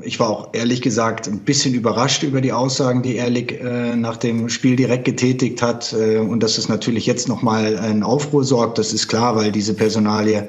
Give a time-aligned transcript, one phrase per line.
[0.00, 4.16] Ich war auch ehrlich gesagt ein bisschen überrascht über die Aussagen, die Ehrlich äh, nach
[4.16, 5.92] dem Spiel direkt getätigt hat.
[5.92, 9.74] Äh, und dass es natürlich jetzt nochmal einen Aufruhr sorgt, das ist klar, weil diese
[9.74, 10.48] Personalie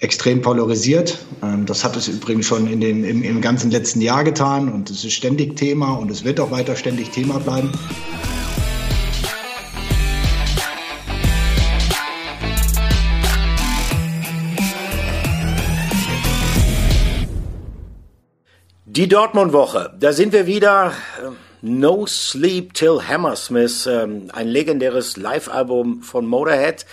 [0.00, 1.16] extrem polarisiert.
[1.42, 4.90] Ähm, das hat es übrigens schon in den, im, im ganzen letzten Jahr getan und
[4.90, 7.72] es ist ständig Thema und es wird auch weiter ständig Thema bleiben.
[18.96, 20.90] Die Dortmund-Woche, da sind wir wieder.
[21.60, 26.86] No Sleep Till Hammersmith, ähm, ein legendäres Live-Album von Motorhead,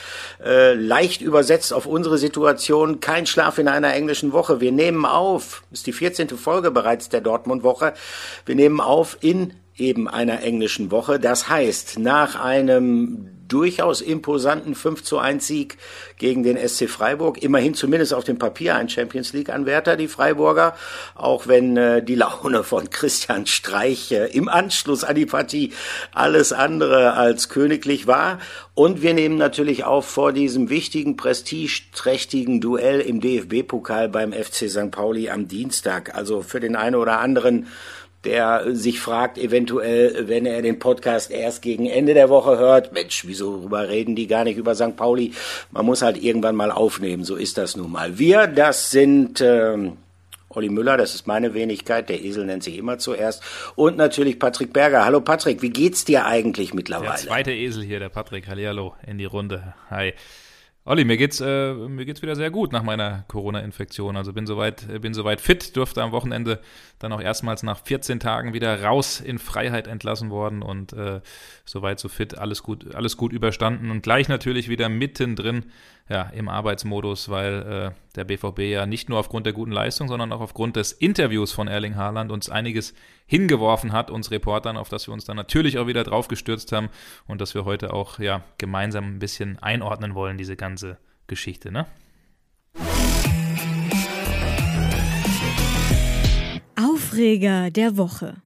[0.43, 4.59] äh, leicht übersetzt auf unsere Situation, kein Schlaf in einer englischen Woche.
[4.59, 6.27] Wir nehmen auf, ist die 14.
[6.37, 7.93] Folge bereits der Dortmund-Woche,
[8.45, 11.21] wir nehmen auf in eben einer englischen Woche.
[11.21, 15.77] Das heißt, nach einem durchaus imposanten 5 zu 1 Sieg
[16.17, 17.41] gegen den SC Freiburg.
[17.41, 20.75] Immerhin zumindest auf dem Papier ein Champions League Anwärter, die Freiburger.
[21.15, 25.73] Auch wenn äh, die Laune von Christian Streich äh, im Anschluss an die Partie
[26.13, 28.39] alles andere als königlich war.
[28.75, 34.89] Und wir nehmen natürlich auch vor diesem wichtigen, prestigeträchtigen Duell im DFB-Pokal beim FC St.
[34.89, 36.15] Pauli am Dienstag.
[36.15, 37.67] Also für den einen oder anderen
[38.23, 43.25] der sich fragt, eventuell, wenn er den Podcast erst gegen Ende der Woche hört, Mensch,
[43.25, 44.95] wieso rüber reden die gar nicht über St.
[44.95, 45.33] Pauli?
[45.71, 48.17] Man muss halt irgendwann mal aufnehmen, so ist das nun mal.
[48.17, 49.97] Wir, das sind ähm,
[50.55, 53.43] Olli Müller, das ist meine Wenigkeit, der Esel nennt sich immer zuerst.
[53.75, 55.05] Und natürlich Patrick Berger.
[55.05, 57.11] Hallo Patrick, wie geht's dir eigentlich mittlerweile?
[57.11, 58.47] Der zweite Esel hier, der Patrick.
[58.47, 59.73] Hallihallo in die Runde.
[59.89, 60.13] Hi.
[60.85, 64.17] Olli, mir geht's, äh, mir geht's wieder sehr gut nach meiner Corona-Infektion.
[64.17, 66.59] Also bin soweit, bin soweit fit, durfte am Wochenende
[66.99, 71.21] dann auch erstmals nach 14 Tagen wieder raus in Freiheit entlassen worden und äh,
[71.63, 75.71] soweit so fit, alles gut, alles gut überstanden und gleich natürlich wieder mittendrin
[76.09, 80.31] ja, im Arbeitsmodus, weil äh, der BVB ja nicht nur aufgrund der guten Leistung, sondern
[80.33, 82.93] auch aufgrund des Interviews von Erling Haaland uns einiges
[83.25, 86.89] hingeworfen hat, uns Reportern, auf das wir uns dann natürlich auch wieder drauf gestürzt haben
[87.25, 91.85] und dass wir heute auch ja gemeinsam ein bisschen einordnen wollen, diese ganze Geschichte, ne?
[96.75, 98.41] Aufreger der Woche.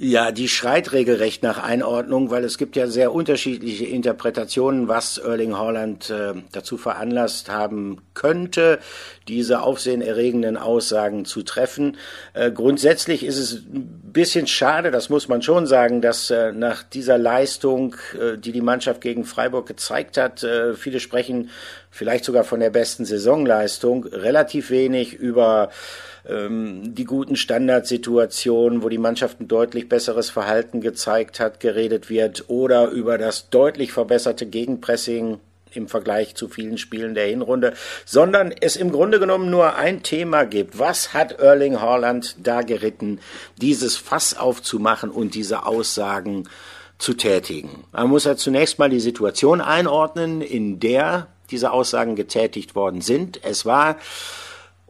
[0.00, 5.56] Ja, die schreit regelrecht nach Einordnung, weil es gibt ja sehr unterschiedliche Interpretationen, was Erling
[5.56, 8.78] Haaland äh, dazu veranlasst haben könnte,
[9.26, 11.96] diese aufsehenerregenden Aussagen zu treffen.
[12.32, 16.84] Äh, grundsätzlich ist es ein bisschen schade, das muss man schon sagen, dass äh, nach
[16.84, 21.50] dieser Leistung, äh, die die Mannschaft gegen Freiburg gezeigt hat, äh, viele sprechen
[21.90, 25.70] vielleicht sogar von der besten Saisonleistung, relativ wenig über
[26.28, 32.44] ähm, die guten Standardsituationen, wo die Mannschaft ein deutlich besseres Verhalten gezeigt hat, geredet wird
[32.48, 35.40] oder über das deutlich verbesserte Gegenpressing
[35.72, 37.74] im Vergleich zu vielen Spielen der Hinrunde,
[38.04, 40.78] sondern es im Grunde genommen nur ein Thema gibt.
[40.78, 43.20] Was hat Erling Haaland da geritten,
[43.60, 46.48] dieses Fass aufzumachen und diese Aussagen
[46.98, 47.84] zu tätigen?
[47.92, 53.42] Man muss ja zunächst mal die Situation einordnen, in der diese Aussagen getätigt worden sind.
[53.42, 53.96] Es war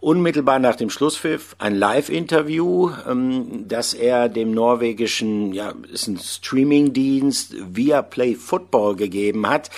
[0.01, 7.55] unmittelbar nach dem Schlusspfiff ein Live-Interview, ähm, das er dem norwegischen, ja, ist ein Streaming-Dienst
[7.75, 9.71] via Play Football gegeben hat.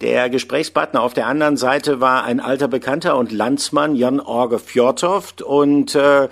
[0.00, 5.42] Der Gesprächspartner auf der anderen Seite war ein alter Bekannter und Landsmann Jan Orge Fjordhoft
[5.42, 6.28] und äh,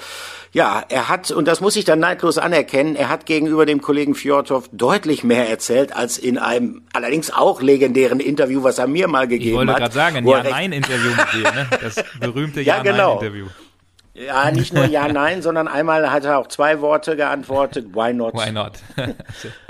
[0.57, 4.15] ja, er hat, und das muss ich dann neidlos anerkennen, er hat gegenüber dem Kollegen
[4.15, 9.29] Fjordhoff deutlich mehr erzählt als in einem allerdings auch legendären Interview, was er mir mal
[9.29, 9.65] gegeben hat.
[9.65, 11.69] Ich wollte gerade sagen, ein Ja-Nein-Interview mit dir, ne?
[11.83, 13.47] Das berühmte Ja-Nein-Interview.
[13.57, 13.66] Ja, genau.
[14.17, 17.95] Ja, nicht nur ja, nein, sondern einmal hat er auch zwei Worte geantwortet.
[17.95, 18.33] Why not?
[18.33, 18.73] Why not?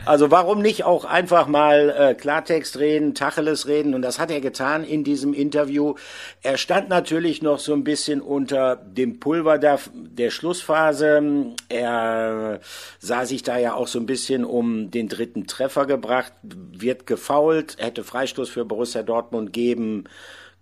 [0.05, 3.95] also warum nicht auch einfach mal äh, Klartext reden, Tacheles reden?
[3.95, 5.95] Und das hat er getan in diesem Interview.
[6.43, 11.55] Er stand natürlich noch so ein bisschen unter dem Pulver der, der Schlussphase.
[11.69, 12.61] Er
[13.01, 17.79] sah sich da ja auch so ein bisschen um den dritten Treffer gebracht, wird gefault,
[17.79, 20.05] hätte Freistoß für Borussia Dortmund geben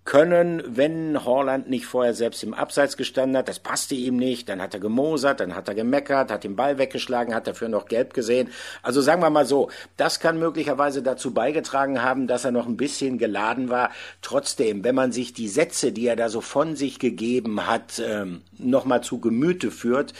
[0.04, 3.48] können, wenn Horland nicht vorher selbst im Abseits gestanden hat.
[3.48, 4.48] Das passte ihm nicht.
[4.50, 7.87] Dann hat er gemosert, dann hat er gemeckert, hat den Ball weggeschlagen, hat dafür noch
[7.87, 8.50] gelb gesehen.
[8.82, 12.76] Also sagen wir mal so, das kann möglicherweise dazu beigetragen haben, dass er noch ein
[12.76, 13.90] bisschen geladen war.
[14.20, 18.43] Trotzdem, wenn man sich die Sätze, die er da so von sich gegeben hat, ähm,
[18.58, 20.12] nochmal zu Gemüte führt,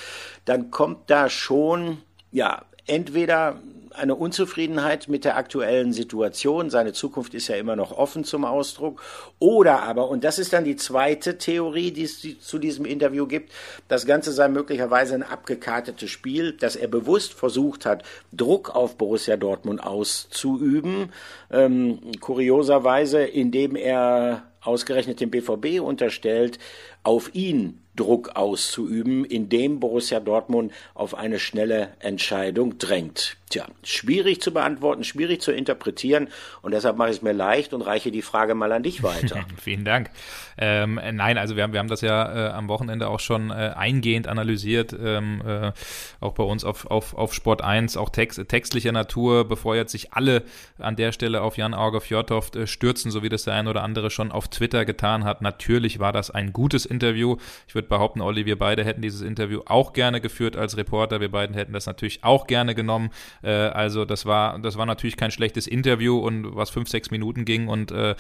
[0.47, 1.99] dann kommt da schon,
[2.33, 3.61] ja, entweder
[3.95, 6.71] eine Unzufriedenheit mit der aktuellen Situation.
[6.71, 9.03] Seine Zukunft ist ja immer noch offen zum Ausdruck.
[9.39, 13.53] Oder aber, und das ist dann die zweite Theorie, die es zu diesem Interview gibt,
[13.89, 18.03] das Ganze sei möglicherweise ein abgekartetes Spiel, dass er bewusst versucht hat,
[18.33, 21.13] Druck auf Borussia Dortmund auszuüben.
[21.51, 26.59] Ähm, kurioserweise, indem er ausgerechnet dem BVB unterstellt,
[27.05, 33.37] auf ihn Druck auszuüben, indem Borussia Dortmund auf eine schnelle Entscheidung drängt.
[33.51, 36.29] Tja, schwierig zu beantworten, schwierig zu interpretieren
[36.63, 39.45] und deshalb mache ich es mir leicht und reiche die Frage mal an dich weiter.
[39.63, 40.11] Vielen Dank.
[40.59, 43.73] Ähm, nein, also wir haben, wir haben das ja äh, am Wochenende auch schon äh,
[43.77, 45.73] eingehend analysiert, ähm, äh,
[46.21, 50.13] auch bei uns auf, auf, auf Sport 1, auch text, textlicher Natur, bevor jetzt sich
[50.13, 50.43] alle
[50.79, 53.83] an der Stelle auf Jan Auger Fjordhoft äh, stürzen, so wie das der ein oder
[53.83, 55.43] andere schon auf Twitter getan hat.
[55.43, 57.37] Natürlich war das ein gutes Interview.
[57.69, 61.21] Ich würde behaupten, Olli, wir beide hätten dieses Interview auch gerne geführt als Reporter.
[61.21, 63.11] Wir beiden hätten das natürlich auch gerne genommen.
[63.43, 67.45] Äh, also das war, das war natürlich kein schlechtes Interview und was fünf, sechs Minuten
[67.45, 68.15] ging und äh,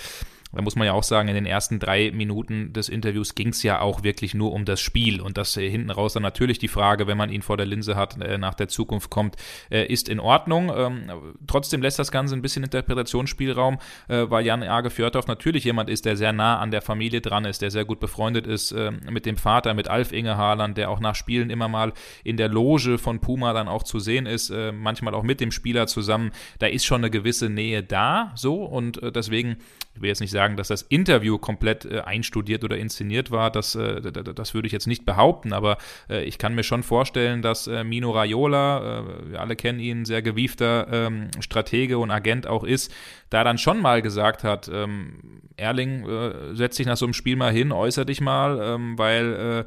[0.55, 3.62] da muss man ja auch sagen, in den ersten drei Minuten des Interviews ging es
[3.62, 6.69] ja auch wirklich nur um das Spiel und das äh, hinten raus dann natürlich die
[6.69, 9.37] Frage, wenn man ihn vor der Linse hat, äh, nach der Zukunft kommt,
[9.71, 10.73] äh, ist in Ordnung.
[10.75, 16.05] Ähm, trotzdem lässt das Ganze ein bisschen Interpretationsspielraum, weil Jan Arge Fjörthoff natürlich jemand ist,
[16.05, 19.27] der sehr nah an der Familie dran ist, der sehr gut befreundet ist äh, mit
[19.27, 21.93] dem Vater, mit Alf Inge Haaland, der auch nach Spielen immer mal
[22.23, 25.87] in der Loge von Puma dann auch zu sehen ist, manchmal auch mit dem Spieler
[25.87, 26.33] zusammen.
[26.59, 29.57] Da ist schon eine gewisse Nähe da, so und deswegen
[29.95, 33.75] ich will jetzt nicht sagen, dass das Interview komplett äh, einstudiert oder inszeniert war, das,
[33.75, 37.67] äh, das würde ich jetzt nicht behaupten, aber äh, ich kann mir schon vorstellen, dass
[37.67, 42.64] äh, Mino Raiola, äh, wir alle kennen ihn, sehr gewiefter ähm, Stratege und Agent auch
[42.64, 42.93] ist,
[43.31, 47.37] da dann schon mal gesagt hat, ähm, Erling, äh, setz dich nach so einem Spiel
[47.37, 49.64] mal hin, äußer dich mal, ähm, weil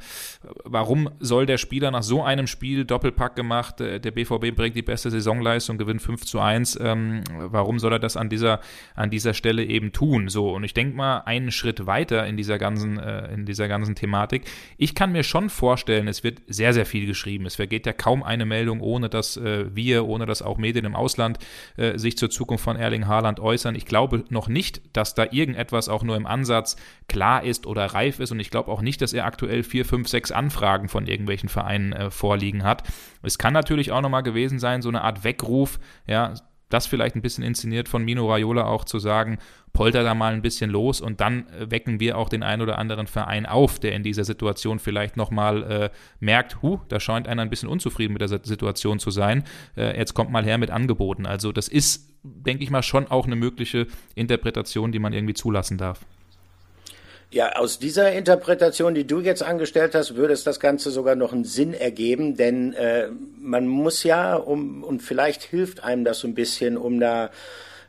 [0.64, 5.10] warum soll der Spieler nach so einem Spiel Doppelpack gemacht, der BVB bringt die beste
[5.10, 8.60] Saisonleistung, gewinnt 5 zu 1, ähm, warum soll er das an dieser,
[8.96, 10.30] an dieser Stelle eben tun.
[10.30, 13.96] So, und ich denke mal einen Schritt weiter in dieser ganzen, äh, in dieser ganzen
[13.96, 14.44] Thematik.
[14.78, 17.46] Ich kann mir schon vorstellen, es wird sehr, sehr viel geschrieben.
[17.46, 20.94] Es vergeht ja kaum eine Meldung, ohne dass äh, wir, ohne dass auch Medien im
[20.94, 21.40] Ausland
[21.78, 23.76] äh, sich zur Zukunft von Erling Haaland äußern.
[23.76, 26.76] Ich glaube noch nicht, dass da irgendetwas auch nur im Ansatz
[27.08, 28.34] klar ist oder reif ist.
[28.34, 31.94] Und ich glaube auch nicht, dass er aktuell vier, fünf, sechs Anfragen von irgendwelchen Vereinen
[31.94, 32.84] äh, vorliegen hat.
[33.24, 36.34] Es kann natürlich auch nochmal gewesen sein, so eine Art Weckruf, ja,
[36.70, 39.38] das vielleicht ein bisschen inszeniert von Mino Raiola auch zu sagen,
[39.74, 42.78] polter da mal ein bisschen los und dann äh, wecken wir auch den einen oder
[42.78, 47.42] anderen Verein auf, der in dieser Situation vielleicht nochmal äh, merkt, hu, da scheint einer
[47.42, 49.44] ein bisschen unzufrieden mit der Situation zu sein.
[49.76, 51.26] Äh, jetzt kommt mal her mit Angeboten.
[51.26, 55.78] Also das ist, denke ich mal, schon auch eine mögliche Interpretation, die man irgendwie zulassen
[55.78, 56.06] darf.
[57.30, 61.34] Ja, aus dieser Interpretation, die du jetzt angestellt hast, würde es das Ganze sogar noch
[61.34, 66.28] einen Sinn ergeben, denn äh, man muss ja, um und vielleicht hilft einem das so
[66.28, 67.30] ein bisschen, um da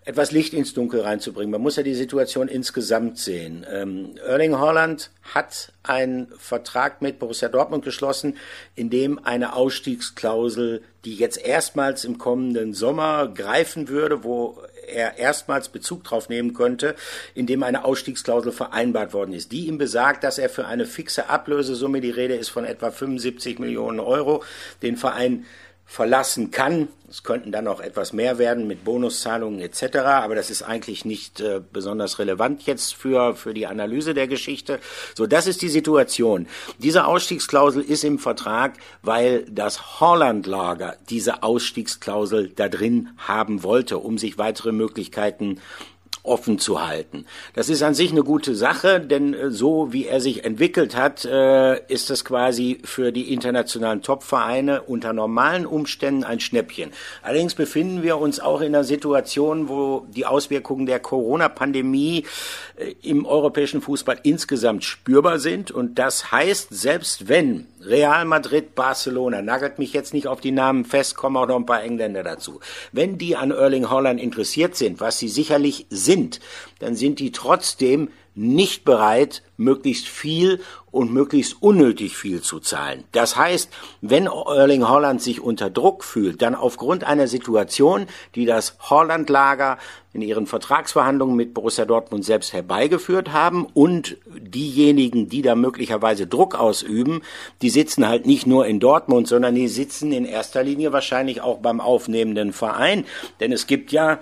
[0.04, 1.52] etwas Licht ins Dunkel reinzubringen.
[1.52, 3.64] Man muss ja die Situation insgesamt sehen.
[3.70, 8.38] Ähm, Erling Haaland hat einen Vertrag mit Borussia Dortmund geschlossen,
[8.74, 15.68] in dem eine Ausstiegsklausel, die jetzt erstmals im kommenden Sommer greifen würde, wo er erstmals
[15.68, 16.94] Bezug drauf nehmen könnte,
[17.34, 22.00] indem eine Ausstiegsklausel vereinbart worden ist, die ihm besagt, dass er für eine fixe Ablösesumme,
[22.00, 24.42] die Rede ist von etwa 75 Millionen Euro,
[24.82, 25.46] den Verein
[25.88, 26.88] verlassen kann.
[27.08, 31.40] Es könnten dann auch etwas mehr werden mit Bonuszahlungen etc., aber das ist eigentlich nicht
[31.40, 34.80] äh, besonders relevant jetzt für, für die Analyse der Geschichte.
[35.14, 36.46] So, das ist die Situation.
[36.76, 44.18] Diese Ausstiegsklausel ist im Vertrag, weil das Holland-Lager diese Ausstiegsklausel da drin haben wollte, um
[44.18, 45.62] sich weitere Möglichkeiten
[46.28, 47.26] offen zu halten.
[47.54, 51.24] Das ist an sich eine gute Sache, denn äh, so wie er sich entwickelt hat,
[51.24, 56.90] äh, ist das quasi für die internationalen Topvereine unter normalen Umständen ein Schnäppchen.
[57.22, 62.24] Allerdings befinden wir uns auch in einer Situation, wo die Auswirkungen der Corona-Pandemie
[62.76, 65.70] äh, im europäischen Fußball insgesamt spürbar sind.
[65.70, 70.84] Und das heißt, selbst wenn Real Madrid, Barcelona, nagelt mich jetzt nicht auf die Namen
[70.84, 72.60] fest, kommen auch noch ein paar Engländer dazu.
[72.92, 76.40] Wenn die an Erling Holland interessiert sind, was sie sicherlich sind,
[76.80, 80.60] dann sind die trotzdem nicht bereit, möglichst viel
[80.92, 83.04] und möglichst unnötig viel zu zahlen.
[83.10, 83.68] Das heißt,
[84.00, 89.78] wenn Erling Holland sich unter Druck fühlt, dann aufgrund einer Situation, die das Holland-Lager
[90.12, 96.54] in ihren Vertragsverhandlungen mit Borussia Dortmund selbst herbeigeführt haben und diejenigen, die da möglicherweise Druck
[96.54, 97.22] ausüben,
[97.60, 101.58] die sitzen halt nicht nur in Dortmund, sondern die sitzen in erster Linie wahrscheinlich auch
[101.58, 103.04] beim aufnehmenden Verein,
[103.40, 104.20] denn es gibt ja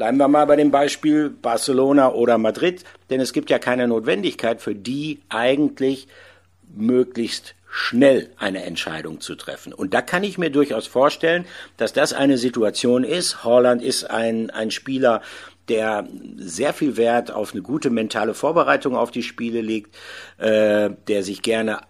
[0.00, 4.62] Bleiben wir mal bei dem Beispiel Barcelona oder Madrid, denn es gibt ja keine Notwendigkeit
[4.62, 6.08] für die eigentlich
[6.74, 9.74] möglichst schnell eine Entscheidung zu treffen.
[9.74, 11.44] Und da kann ich mir durchaus vorstellen,
[11.76, 13.44] dass das eine Situation ist.
[13.44, 15.20] Holland ist ein, ein Spieler,
[15.68, 19.94] der sehr viel Wert auf eine gute mentale Vorbereitung auf die Spiele legt,
[20.38, 21.80] äh, der sich gerne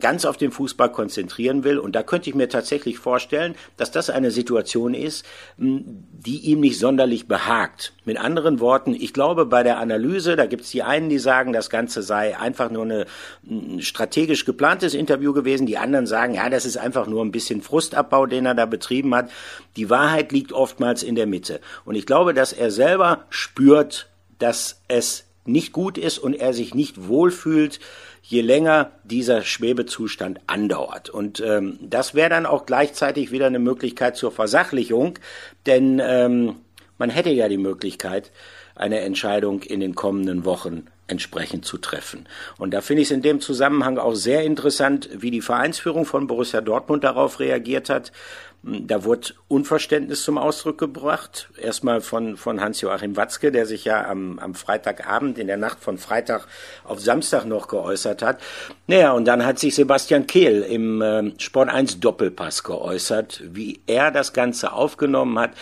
[0.00, 1.78] ganz auf den Fußball konzentrieren will.
[1.78, 5.24] Und da könnte ich mir tatsächlich vorstellen, dass das eine Situation ist,
[5.56, 7.92] die ihm nicht sonderlich behagt.
[8.04, 11.52] Mit anderen Worten, ich glaube, bei der Analyse, da gibt es die einen, die sagen,
[11.52, 13.06] das Ganze sei einfach nur eine,
[13.48, 15.66] ein strategisch geplantes Interview gewesen.
[15.66, 19.14] Die anderen sagen, ja, das ist einfach nur ein bisschen Frustabbau, den er da betrieben
[19.14, 19.30] hat.
[19.76, 21.60] Die Wahrheit liegt oftmals in der Mitte.
[21.84, 26.74] Und ich glaube, dass er selber spürt, dass es nicht gut ist und er sich
[26.74, 27.80] nicht wohlfühlt,
[28.28, 31.08] je länger dieser Schwebezustand andauert.
[31.08, 35.18] Und ähm, das wäre dann auch gleichzeitig wieder eine Möglichkeit zur Versachlichung,
[35.64, 36.56] denn ähm,
[36.98, 38.30] man hätte ja die Möglichkeit,
[38.74, 42.26] eine Entscheidung in den kommenden Wochen entsprechend zu treffen.
[42.58, 46.26] Und da finde ich es in dem Zusammenhang auch sehr interessant, wie die Vereinsführung von
[46.26, 48.12] Borussia Dortmund darauf reagiert hat.
[48.62, 51.48] Da wurde Unverständnis zum Ausdruck gebracht.
[51.60, 55.96] Erstmal von, von Hans-Joachim Watzke, der sich ja am, am Freitagabend, in der Nacht von
[55.96, 56.46] Freitag
[56.84, 58.40] auf Samstag noch geäußert hat.
[58.88, 64.10] Naja, und dann hat sich Sebastian Kehl im äh, Sport 1 Doppelpass geäußert, wie er
[64.10, 65.52] das Ganze aufgenommen hat.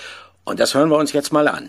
[0.44, 1.68] Und das hören wir uns jetzt mal an.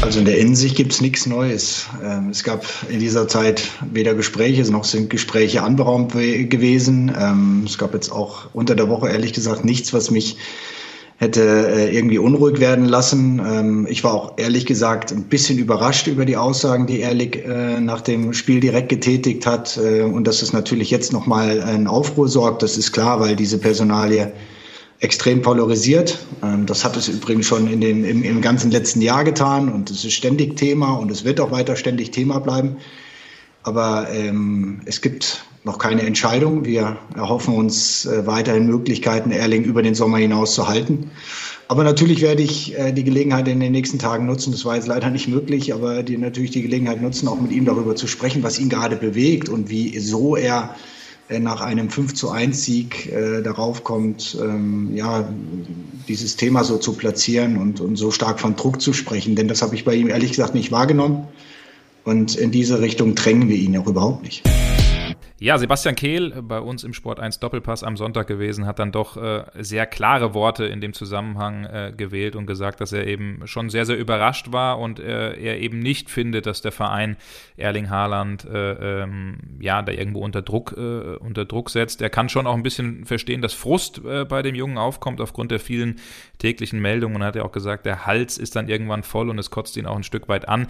[0.00, 1.86] Also in der Innensicht gibt es nichts Neues.
[2.04, 7.12] Ähm, es gab in dieser Zeit weder Gespräche, noch sind Gespräche anberaumt gewesen.
[7.18, 10.36] Ähm, es gab jetzt auch unter der Woche ehrlich gesagt nichts, was mich
[11.18, 13.40] hätte äh, irgendwie unruhig werden lassen.
[13.44, 17.80] Ähm, ich war auch ehrlich gesagt ein bisschen überrascht über die Aussagen, die Ehrlich äh,
[17.80, 19.76] nach dem Spiel direkt getätigt hat.
[19.78, 23.58] Äh, und dass es natürlich jetzt nochmal einen Aufruhr sorgt, das ist klar, weil diese
[23.58, 24.32] Personalie
[25.00, 26.18] extrem polarisiert.
[26.42, 29.90] Ähm, das hat es übrigens schon in den, im, im ganzen letzten Jahr getan und
[29.90, 32.76] es ist ständig Thema und es wird auch weiter ständig Thema bleiben.
[33.62, 36.64] Aber ähm, es gibt noch keine Entscheidung.
[36.64, 41.10] Wir erhoffen uns äh, weiterhin Möglichkeiten, Erling über den Sommer hinaus zu halten.
[41.68, 44.52] Aber natürlich werde ich äh, die Gelegenheit in den nächsten Tagen nutzen.
[44.52, 47.66] Das war jetzt leider nicht möglich, aber die, natürlich die Gelegenheit nutzen, auch mit ihm
[47.66, 50.74] darüber zu sprechen, was ihn gerade bewegt und wie so er
[51.30, 55.28] nach einem 5 zu 1 Sieg äh, darauf kommt, ähm, ja,
[56.08, 59.36] dieses Thema so zu platzieren und, und so stark von Druck zu sprechen.
[59.36, 61.28] Denn das habe ich bei ihm ehrlich gesagt nicht wahrgenommen.
[62.04, 64.42] Und in diese Richtung drängen wir ihn auch überhaupt nicht.
[65.40, 68.90] Ja, Sebastian Kehl äh, bei uns im Sport 1 Doppelpass am Sonntag gewesen, hat dann
[68.90, 73.42] doch äh, sehr klare Worte in dem Zusammenhang äh, gewählt und gesagt, dass er eben
[73.46, 77.16] schon sehr, sehr überrascht war und äh, er eben nicht findet, dass der Verein
[77.56, 82.02] Erling Haaland äh, ähm, ja da irgendwo unter Druck, äh, unter Druck setzt.
[82.02, 85.60] Er kann schon auch ein bisschen verstehen, dass Frust bei dem Jungen aufkommt aufgrund der
[85.60, 85.96] vielen
[86.38, 89.50] täglichen Meldungen und hat ja auch gesagt, der Hals ist dann irgendwann voll und es
[89.50, 90.66] kotzt ihn auch ein Stück weit an.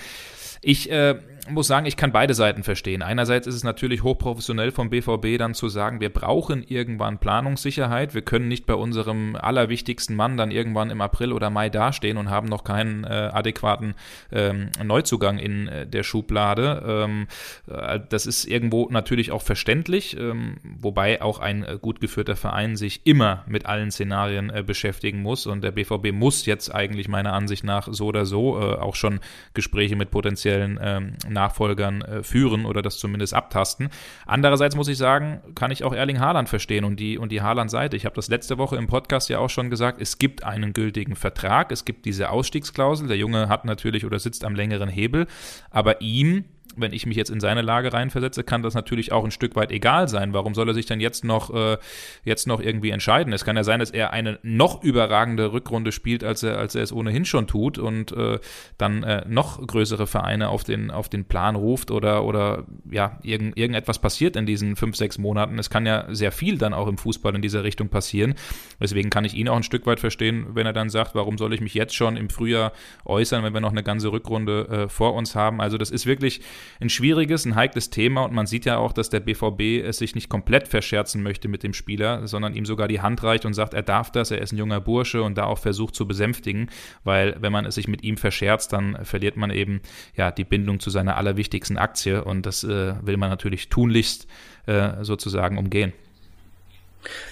[0.60, 1.16] Ich äh,
[1.50, 3.02] muss sagen, ich kann beide Seiten verstehen.
[3.02, 8.14] Einerseits ist es natürlich hochprofessionell vom BVB dann zu sagen, wir brauchen irgendwann Planungssicherheit.
[8.14, 12.30] Wir können nicht bei unserem allerwichtigsten Mann dann irgendwann im April oder Mai dastehen und
[12.30, 13.94] haben noch keinen äh, adäquaten
[14.32, 16.82] ähm, Neuzugang in äh, der Schublade.
[16.86, 17.26] Ähm,
[17.66, 22.76] äh, das ist irgendwo natürlich auch verständlich, ähm, wobei auch ein äh, gut geführter Verein
[22.76, 25.46] sich immer mit allen Szenarien äh, beschäftigen muss.
[25.46, 29.20] Und der BVB muss jetzt eigentlich meiner Ansicht nach so oder so auch schon
[29.54, 33.90] Gespräche mit potenziellen ähm, Nachfolgern äh, führen oder das zumindest abtasten.
[34.26, 37.96] Andererseits muss ich sagen, kann ich auch Erling Haaland verstehen und die, und die Haaland-Seite.
[37.96, 41.14] Ich habe das letzte Woche im Podcast ja auch schon gesagt, es gibt einen gültigen
[41.14, 43.06] Vertrag, es gibt diese Ausstiegsklausel.
[43.06, 45.26] Der Junge hat natürlich oder sitzt am längeren Hebel,
[45.70, 46.44] aber ihm
[46.80, 49.72] wenn ich mich jetzt in seine Lage reinversetze, kann das natürlich auch ein Stück weit
[49.72, 50.32] egal sein.
[50.32, 51.78] Warum soll er sich dann jetzt noch, äh,
[52.24, 53.32] jetzt noch irgendwie entscheiden?
[53.32, 56.82] Es kann ja sein, dass er eine noch überragende Rückrunde spielt, als er, als er
[56.82, 58.38] es ohnehin schon tut und äh,
[58.76, 63.56] dann äh, noch größere Vereine auf den, auf den Plan ruft oder, oder ja, irgend,
[63.56, 65.58] irgendetwas passiert in diesen fünf, sechs Monaten.
[65.58, 68.34] Es kann ja sehr viel dann auch im Fußball in dieser Richtung passieren.
[68.80, 71.52] Deswegen kann ich ihn auch ein Stück weit verstehen, wenn er dann sagt, warum soll
[71.54, 72.72] ich mich jetzt schon im Frühjahr
[73.04, 75.60] äußern, wenn wir noch eine ganze Rückrunde äh, vor uns haben.
[75.60, 76.40] Also das ist wirklich
[76.80, 78.24] ein schwieriges, ein heikles Thema.
[78.24, 81.62] Und man sieht ja auch, dass der BVB es sich nicht komplett verscherzen möchte mit
[81.62, 84.52] dem Spieler, sondern ihm sogar die Hand reicht und sagt, er darf das, er ist
[84.52, 86.70] ein junger Bursche und da auch versucht zu besänftigen,
[87.04, 89.80] weil wenn man es sich mit ihm verscherzt, dann verliert man eben
[90.16, 92.24] ja die Bindung zu seiner allerwichtigsten Aktie.
[92.24, 94.26] Und das äh, will man natürlich tunlichst
[94.66, 95.92] äh, sozusagen umgehen.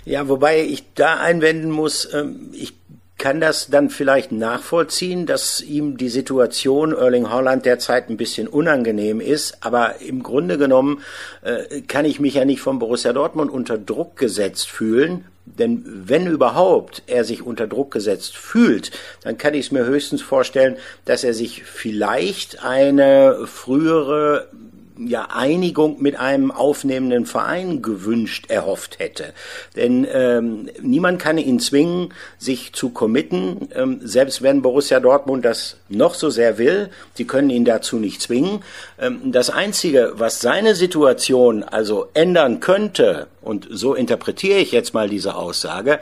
[0.05, 2.75] Ja, wobei ich da einwenden muss, ähm, ich
[3.19, 9.21] kann das dann vielleicht nachvollziehen, dass ihm die Situation Erling Holland derzeit ein bisschen unangenehm
[9.21, 11.03] ist, aber im Grunde genommen
[11.43, 16.27] äh, kann ich mich ja nicht von Borussia Dortmund unter Druck gesetzt fühlen, denn wenn
[16.27, 18.91] überhaupt er sich unter Druck gesetzt fühlt,
[19.23, 24.49] dann kann ich es mir höchstens vorstellen, dass er sich vielleicht eine frühere
[24.99, 29.33] ja, Einigung mit einem aufnehmenden Verein gewünscht, erhofft hätte.
[29.75, 35.77] Denn ähm, niemand kann ihn zwingen, sich zu committen, ähm, selbst wenn Borussia Dortmund das
[35.89, 36.91] noch so sehr will.
[37.15, 38.63] Sie können ihn dazu nicht zwingen.
[38.99, 45.09] Ähm, das Einzige, was seine Situation also ändern könnte, und so interpretiere ich jetzt mal
[45.09, 46.01] diese Aussage,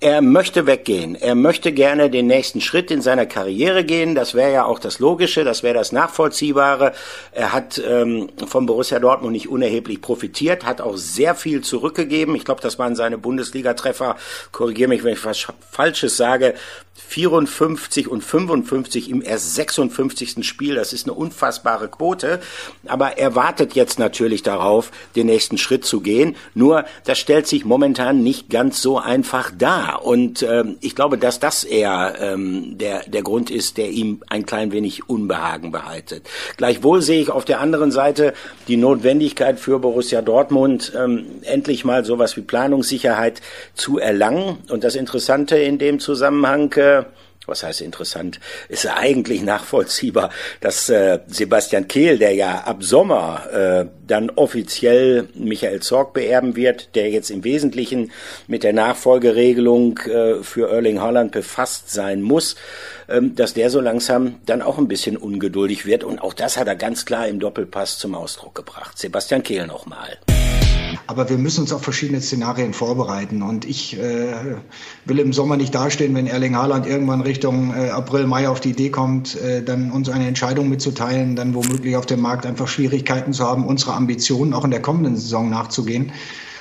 [0.00, 1.14] er möchte weggehen.
[1.14, 4.14] Er möchte gerne den nächsten Schritt in seiner Karriere gehen.
[4.14, 6.92] Das wäre ja auch das Logische, das wäre das Nachvollziehbare.
[7.32, 12.34] Er hat ähm, vom Borussia Dortmund nicht unerheblich profitiert, hat auch sehr viel zurückgegeben.
[12.34, 14.16] Ich glaube, das waren seine Bundesliga-Treffer.
[14.52, 16.54] Korrigiere mich, wenn ich was Falsches sage.
[17.08, 20.46] 54 und 55 im erst 56.
[20.46, 20.74] Spiel.
[20.74, 22.40] Das ist eine unfassbare Quote.
[22.86, 26.36] Aber er wartet jetzt natürlich darauf, den nächsten Schritt zu gehen.
[26.54, 30.04] Nur, das stellt sich momentan nicht ganz so einfach dar.
[30.04, 34.46] Und ähm, ich glaube, dass das eher ähm, der, der Grund ist, der ihm ein
[34.46, 36.28] klein wenig Unbehagen behaltet.
[36.56, 38.32] Gleichwohl sehe ich auf der anderen Seite
[38.68, 43.40] die Notwendigkeit für Borussia Dortmund, ähm, endlich mal sowas wie Planungssicherheit
[43.74, 44.58] zu erlangen.
[44.70, 47.04] Und das Interessante in dem Zusammenhang, äh,
[47.48, 53.86] was heißt interessant, ist eigentlich nachvollziehbar, dass äh, Sebastian Kehl, der ja ab Sommer äh,
[54.06, 58.12] dann offiziell Michael Zorg beerben wird, der jetzt im Wesentlichen
[58.46, 62.56] mit der Nachfolgeregelung äh, für Erling Haaland befasst sein muss,
[63.08, 66.04] ähm, dass der so langsam dann auch ein bisschen ungeduldig wird.
[66.04, 68.98] Und auch das hat er ganz klar im Doppelpass zum Ausdruck gebracht.
[68.98, 70.18] Sebastian Kehl nochmal.
[71.08, 73.40] Aber wir müssen uns auf verschiedene Szenarien vorbereiten.
[73.40, 74.56] Und ich äh,
[75.06, 78.72] will im Sommer nicht dastehen, wenn Erling Haaland irgendwann Richtung äh, April, Mai auf die
[78.72, 83.32] Idee kommt, äh, dann uns eine Entscheidung mitzuteilen, dann womöglich auf dem Markt einfach Schwierigkeiten
[83.32, 86.12] zu haben, unsere Ambitionen auch in der kommenden Saison nachzugehen.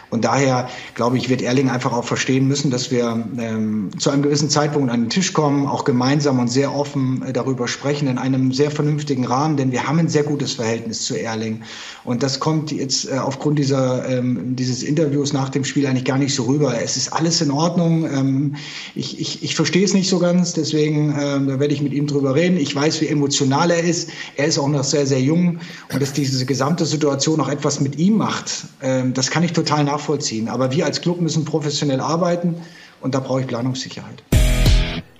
[0.10, 4.24] Und daher, glaube ich, wird Erling einfach auch verstehen müssen, dass wir ähm, zu einem
[4.24, 8.18] gewissen Zeitpunkt an den Tisch kommen, auch gemeinsam und sehr offen äh, darüber sprechen, in
[8.18, 11.62] einem sehr vernünftigen Rahmen, denn wir haben ein sehr gutes Verhältnis zu Erling.
[12.06, 16.18] Und das kommt jetzt äh, aufgrund dieser, ähm, dieses Interviews nach dem Spiel eigentlich gar
[16.18, 16.80] nicht so rüber.
[16.82, 18.06] Es ist alles in Ordnung.
[18.06, 18.56] Ähm,
[18.96, 22.08] ich, ich, ich verstehe es nicht so ganz, deswegen ähm, da werde ich mit ihm
[22.08, 22.58] drüber reden.
[22.58, 24.10] Ich weiß, wie emotional er ist.
[24.38, 25.60] Er ist auch noch sehr, sehr jung
[25.92, 29.84] und dass diese gesamte Situation auch etwas mit ihm macht, ähm, das kann ich total
[29.84, 30.48] nachvollziehen nachvollziehen.
[30.48, 32.56] Aber wir als Club müssen professionell arbeiten
[33.02, 34.24] und da brauche ich Planungssicherheit.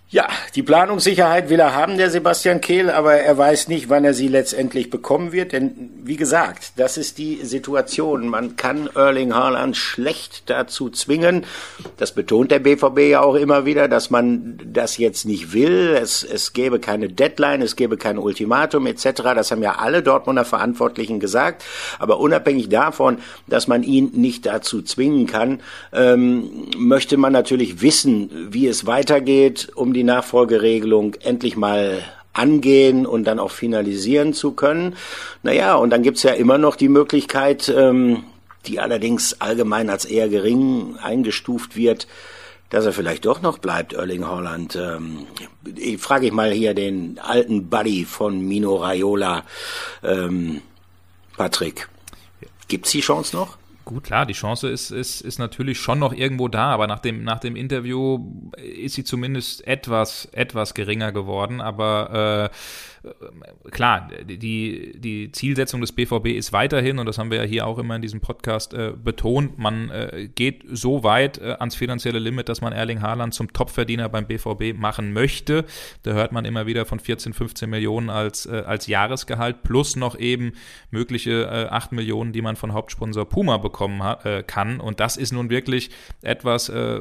[0.10, 4.14] Ja, die Planungssicherheit will er haben, der Sebastian Kehl, aber er weiß nicht, wann er
[4.14, 5.52] sie letztendlich bekommen wird.
[5.52, 8.30] Denn wie gesagt, das ist die Situation.
[8.30, 11.46] Man kann Erling Haaland schlecht dazu zwingen.
[11.98, 15.98] Das betont der BVB ja auch immer wieder, dass man das jetzt nicht will.
[16.02, 19.04] Es, es gäbe keine Deadline, es gäbe kein Ultimatum etc.
[19.36, 21.66] Das haben ja alle Dortmunder Verantwortlichen gesagt.
[22.00, 23.18] Aber unabhängig davon,
[23.48, 25.60] dass man ihn nicht dazu zwingen kann,
[25.92, 33.24] ähm, möchte man natürlich wissen, wie es weitergeht, um die Nachfolgeregelung endlich mal angehen und
[33.24, 34.96] dann auch finalisieren zu können.
[35.42, 38.24] Naja, und dann gibt's ja immer noch die Möglichkeit, ähm,
[38.68, 42.08] die allerdings allgemein als eher gering eingestuft wird,
[42.70, 44.76] dass er vielleicht doch noch bleibt, Erling Holland.
[44.76, 45.26] Ähm,
[45.76, 49.44] ich frage ich mal hier den alten Buddy von Mino Raiola,
[50.04, 50.62] ähm,
[51.38, 51.90] Patrick.
[52.68, 53.58] Gibt's die Chance noch?
[53.88, 57.24] Gut, klar, die Chance ist, ist, ist natürlich schon noch irgendwo da, aber nach dem,
[57.24, 58.20] nach dem Interview
[58.58, 61.62] ist sie zumindest etwas, etwas geringer geworden.
[61.62, 62.58] Aber äh,
[63.72, 67.78] klar, die, die Zielsetzung des BVB ist weiterhin, und das haben wir ja hier auch
[67.78, 72.50] immer in diesem Podcast äh, betont, man äh, geht so weit äh, ans finanzielle Limit,
[72.50, 75.66] dass man Erling Haaland zum Topverdiener beim BVB machen möchte.
[76.04, 80.18] Da hört man immer wieder von 14, 15 Millionen als, äh, als Jahresgehalt plus noch
[80.18, 80.54] eben
[80.92, 84.80] mögliche äh, 8 Millionen, die man von Hauptsponsor Puma bekommen äh, kann.
[84.80, 85.90] Und das ist nun wirklich
[86.22, 87.00] etwas, äh,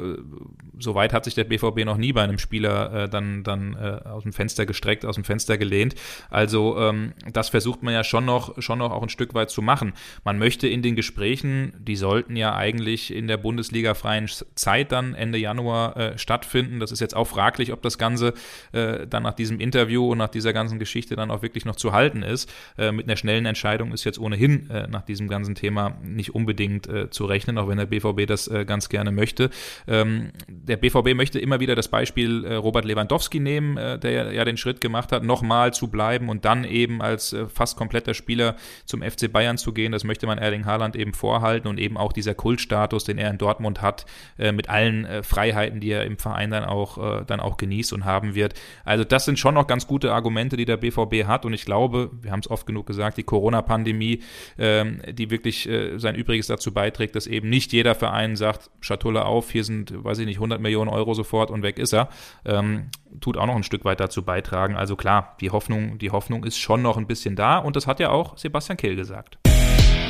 [0.79, 4.09] so weit hat sich der BVB noch nie bei einem Spieler äh, dann, dann äh,
[4.09, 5.86] aus dem Fenster gestreckt, aus dem Fenster gelehnt.
[6.31, 9.62] Also ähm, das versucht man ja schon noch, schon noch auch ein Stück weit zu
[9.62, 9.92] machen.
[10.25, 15.14] Man möchte in den Gesprächen, die sollten ja eigentlich in der Bundesliga freien Zeit dann
[15.14, 16.81] Ende Januar äh, stattfinden.
[16.81, 18.35] Das ist jetzt auch fraglich, ob das Ganze
[18.72, 21.92] äh, dann nach diesem Interview und nach dieser ganzen Geschichte dann auch wirklich noch zu
[21.92, 22.53] halten ist.
[22.79, 26.88] Äh, mit einer schnellen Entscheidung ist jetzt ohnehin äh, nach diesem ganzen Thema nicht unbedingt
[26.88, 29.51] äh, zu rechnen, auch wenn der BVB das äh, ganz gerne möchte.
[29.87, 34.81] Ähm, der BVB möchte immer wieder das Beispiel Robert Lewandowski nehmen, der ja den Schritt
[34.81, 39.31] gemacht hat, nochmal zu bleiben und dann eben als äh, fast kompletter Spieler zum FC
[39.31, 39.93] Bayern zu gehen.
[39.93, 43.39] Das möchte man Erling Haaland eben vorhalten und eben auch dieser Kultstatus, den er in
[43.39, 44.07] Dortmund hat,
[44.39, 48.05] äh, mit allen äh, Freiheiten, die er im Verein dann auch, dann auch genießt und
[48.05, 48.55] haben wird.
[48.85, 52.11] Also das sind schon noch ganz gute Argumente, die der BVB hat und ich glaube,
[52.23, 54.23] wir haben es oft genug gesagt, die Corona-Pandemie,
[54.59, 59.51] ähm, die wirklich sein Übriges dazu beiträgt, dass eben nicht jeder Verein sagt, Schatulle auf,
[59.51, 62.09] hier sind, weiß ich nicht, 100 Millionen Euro sofort und weg ist er.
[62.45, 64.77] Ähm, tut auch noch ein Stück weit dazu beitragen.
[64.77, 68.00] Also klar, die Hoffnung, die Hoffnung ist schon noch ein bisschen da und das hat
[68.00, 69.38] ja auch Sebastian Kehl gesagt.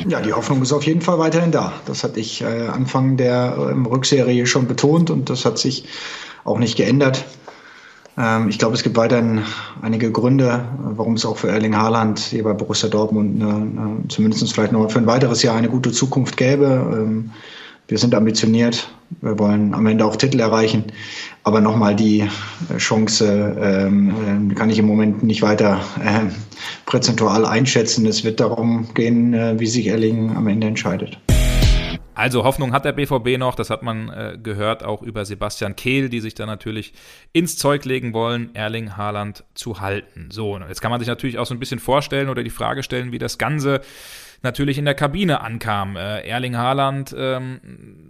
[0.07, 1.73] Ja, die Hoffnung ist auf jeden Fall weiterhin da.
[1.85, 5.85] Das hatte ich äh, Anfang der ähm, Rückserie schon betont und das hat sich
[6.43, 7.25] auch nicht geändert.
[8.17, 9.41] Ähm, ich glaube, es gibt weiterhin
[9.81, 14.53] einige Gründe, warum es auch für Erling Haaland hier bei Borussia Dortmund eine, eine, zumindest
[14.53, 16.65] vielleicht noch für ein weiteres Jahr eine gute Zukunft gäbe.
[16.65, 17.31] Ähm,
[17.87, 18.89] wir sind ambitioniert,
[19.21, 20.85] wir wollen am Ende auch Titel erreichen.
[21.43, 26.31] Aber nochmal die äh, Chance ähm, äh, kann ich im Moment nicht weiter äh,
[26.85, 28.05] präzentual einschätzen.
[28.05, 31.17] Es wird darum gehen, äh, wie sich Erling am Ende entscheidet.
[32.17, 36.09] Also Hoffnung hat der BVB noch, das hat man äh, gehört, auch über Sebastian Kehl,
[36.09, 36.93] die sich da natürlich
[37.31, 40.29] ins Zeug legen wollen, Erling Haaland zu halten.
[40.31, 43.11] So, jetzt kann man sich natürlich auch so ein bisschen vorstellen oder die Frage stellen,
[43.11, 43.81] wie das Ganze
[44.41, 45.95] natürlich in der Kabine ankam.
[45.95, 47.59] Äh, Erling Haaland, ähm,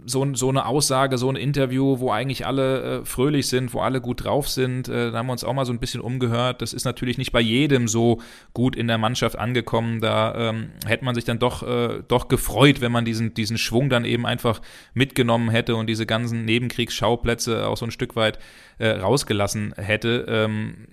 [0.06, 4.00] so, so eine Aussage, so ein Interview, wo eigentlich alle äh, fröhlich sind, wo alle
[4.00, 4.88] gut drauf sind.
[4.88, 6.62] Äh, da haben wir uns auch mal so ein bisschen umgehört.
[6.62, 8.20] Das ist natürlich nicht bei jedem so
[8.54, 10.00] gut in der Mannschaft angekommen.
[10.00, 13.90] Da ähm, hätte man sich dann doch, äh, doch gefreut, wenn man diesen, diesen Schwung
[13.90, 14.60] dann eben einfach
[14.94, 18.38] mitgenommen hätte und diese ganzen Nebenkriegsschauplätze auch so ein Stück weit
[18.78, 20.26] äh, rausgelassen hätte.
[20.28, 20.86] Ähm,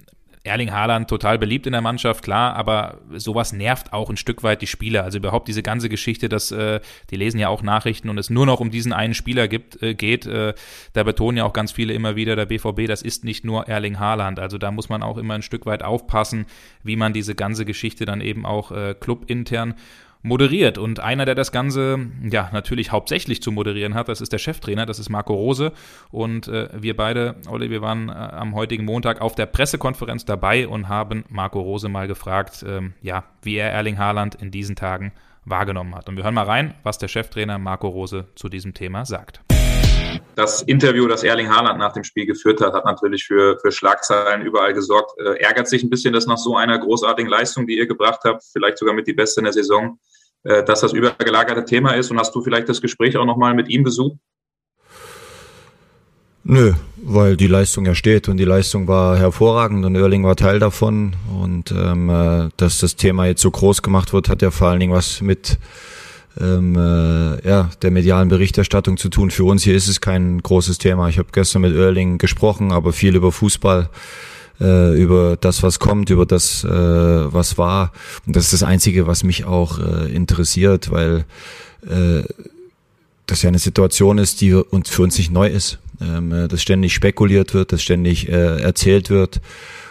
[0.46, 4.62] Erling Haaland total beliebt in der Mannschaft, klar, aber sowas nervt auch ein Stück weit
[4.62, 5.04] die Spieler.
[5.04, 6.80] Also überhaupt diese ganze Geschichte, dass äh,
[7.10, 9.96] die lesen ja auch Nachrichten und es nur noch um diesen einen Spieler gibt, äh,
[9.96, 10.26] geht.
[10.26, 10.54] Äh,
[10.94, 14.00] da betonen ja auch ganz viele immer wieder, der BVB, das ist nicht nur Erling
[14.00, 14.40] Haaland.
[14.40, 16.46] Also da muss man auch immer ein Stück weit aufpassen,
[16.84, 19.76] wie man diese ganze Geschichte dann eben auch äh, clubintern
[20.26, 20.78] moderiert.
[20.78, 24.86] Und einer, der das Ganze ja natürlich hauptsächlich zu moderieren hat, das ist der Cheftrainer,
[24.86, 25.72] das ist Marco Rose.
[26.12, 30.68] Und äh, wir beide, Olli, wir waren äh, am heutigen Montag auf der Pressekonferenz dabei
[30.68, 35.14] und haben Marco Rose mal gefragt, ähm, ja, wie er Erling Haaland in diesen Tagen
[35.46, 36.10] wahrgenommen hat.
[36.10, 39.42] Und wir hören mal rein, was der Cheftrainer Marco Rose zu diesem Thema sagt.
[40.36, 44.42] Das Interview, das Erling Haaland nach dem Spiel geführt hat, hat natürlich für, für Schlagzeilen
[44.42, 45.12] überall gesorgt.
[45.20, 48.44] Äh, ärgert sich ein bisschen, dass nach so einer großartigen Leistung, die ihr gebracht habt,
[48.52, 50.00] vielleicht sogar mit die beste in der Saison,
[50.46, 52.12] äh, dass das übergelagerte Thema ist.
[52.12, 54.18] Und hast du vielleicht das Gespräch auch nochmal mit ihm gesucht?
[56.44, 60.60] Nö, weil die Leistung ja steht und die Leistung war hervorragend und Erling war Teil
[60.60, 61.16] davon.
[61.42, 64.80] Und ähm, äh, dass das Thema jetzt so groß gemacht wird, hat ja vor allen
[64.80, 65.58] Dingen was mit
[66.40, 69.32] ähm, äh, ja, der medialen Berichterstattung zu tun.
[69.32, 71.10] Für uns hier ist es kein großes Thema.
[71.10, 73.90] Ich habe gestern mit Erling gesprochen, aber viel über Fußball
[74.60, 77.92] äh, über das, was kommt, über das, äh, was war.
[78.26, 81.26] Und das ist das Einzige, was mich auch äh, interessiert, weil
[81.88, 82.24] äh,
[83.26, 85.80] das ja eine Situation ist, die uns für uns nicht neu ist.
[86.02, 89.42] Ähm, äh, dass ständig spekuliert wird, dass ständig äh, erzählt wird.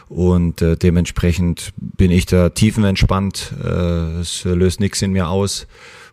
[0.08, 3.54] Und äh, dementsprechend bin ich da tiefenentspannt.
[3.62, 5.66] Äh, es löst nichts in mir aus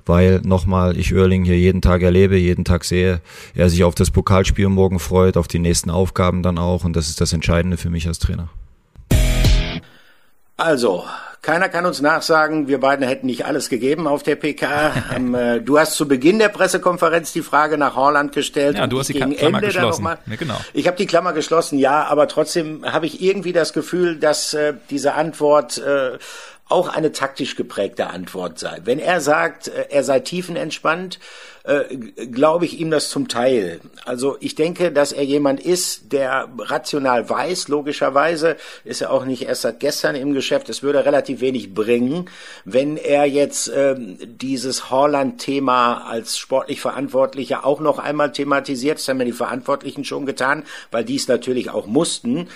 [0.06, 3.22] weil nochmal ich Oerling hier jeden Tag erlebe, jeden Tag sehe,
[3.56, 7.10] er sich auf das Pokalspiel morgen freut, auf die nächsten Aufgaben dann auch und das
[7.10, 8.50] ist das Entscheidende für mich als Trainer.
[10.58, 11.06] Also,
[11.42, 14.94] keiner kann uns nachsagen, wir beiden hätten nicht alles gegeben auf der PK.
[15.16, 18.78] ähm, äh, du hast zu Beginn der Pressekonferenz die Frage nach Holland gestellt.
[18.78, 20.06] Ja, du hast die Klammer Ende geschlossen.
[20.06, 20.58] Ja, genau.
[20.74, 24.76] Ich habe die Klammer geschlossen, ja, aber trotzdem habe ich irgendwie das Gefühl, dass äh,
[24.92, 26.20] diese Antwort äh,
[26.72, 28.80] auch eine taktisch geprägte Antwort sei.
[28.84, 31.20] Wenn er sagt, äh, er sei tiefenentspannt,
[31.64, 33.82] äh, glaube ich ihm das zum Teil.
[34.06, 39.44] Also ich denke, dass er jemand ist, der rational weiß, logischerweise ist er auch nicht
[39.44, 42.30] erst seit gestern im Geschäft, es würde relativ wenig bringen,
[42.66, 48.98] wenn er jetzt ähm, dieses Holland-Thema als sportlich Verantwortlicher auch noch einmal thematisiert.
[48.98, 52.48] Das haben ja die Verantwortlichen schon getan, weil die es natürlich auch mussten.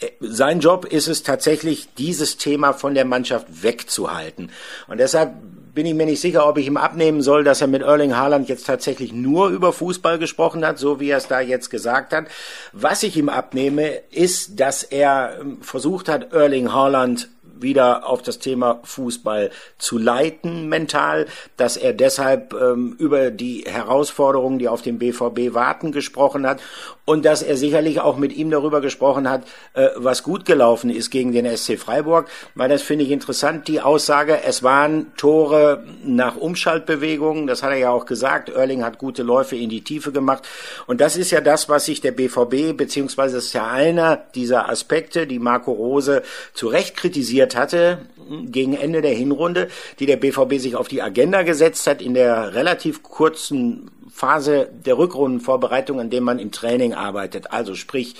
[0.00, 4.50] Äh, sein Job ist es tatsächlich, dieses Thema von der Mannschaft wegzuhalten.
[4.88, 5.34] Und deshalb
[5.74, 8.48] bin ich mir nicht sicher, ob ich ihm abnehmen soll, dass er mit Erling Haaland
[8.48, 12.26] jetzt tatsächlich nur über Fußball gesprochen hat, so wie er es da jetzt gesagt hat.
[12.72, 17.28] Was ich ihm abnehme, ist, dass er ähm, versucht hat, Erling Haaland
[17.60, 24.58] wieder auf das Thema Fußball zu leiten mental, dass er deshalb ähm, über die Herausforderungen,
[24.58, 26.60] die auf den BVB warten, gesprochen hat
[27.04, 31.10] und dass er sicherlich auch mit ihm darüber gesprochen hat, äh, was gut gelaufen ist
[31.10, 36.36] gegen den SC Freiburg, weil das finde ich interessant, die Aussage, es waren Tore nach
[36.36, 40.48] Umschaltbewegungen, das hat er ja auch gesagt, Erling hat gute Läufe in die Tiefe gemacht
[40.86, 44.68] und das ist ja das, was sich der BVB, beziehungsweise das ist ja einer dieser
[44.68, 46.22] Aspekte, die Marco Rose
[46.54, 47.98] zu Recht kritisiert hatte,
[48.46, 52.54] gegen Ende der Hinrunde, die der BVB sich auf die Agenda gesetzt hat in der
[52.54, 57.50] relativ kurzen Phase der Rückrundenvorbereitung, in dem man im Training arbeitet.
[57.50, 58.14] Also sprich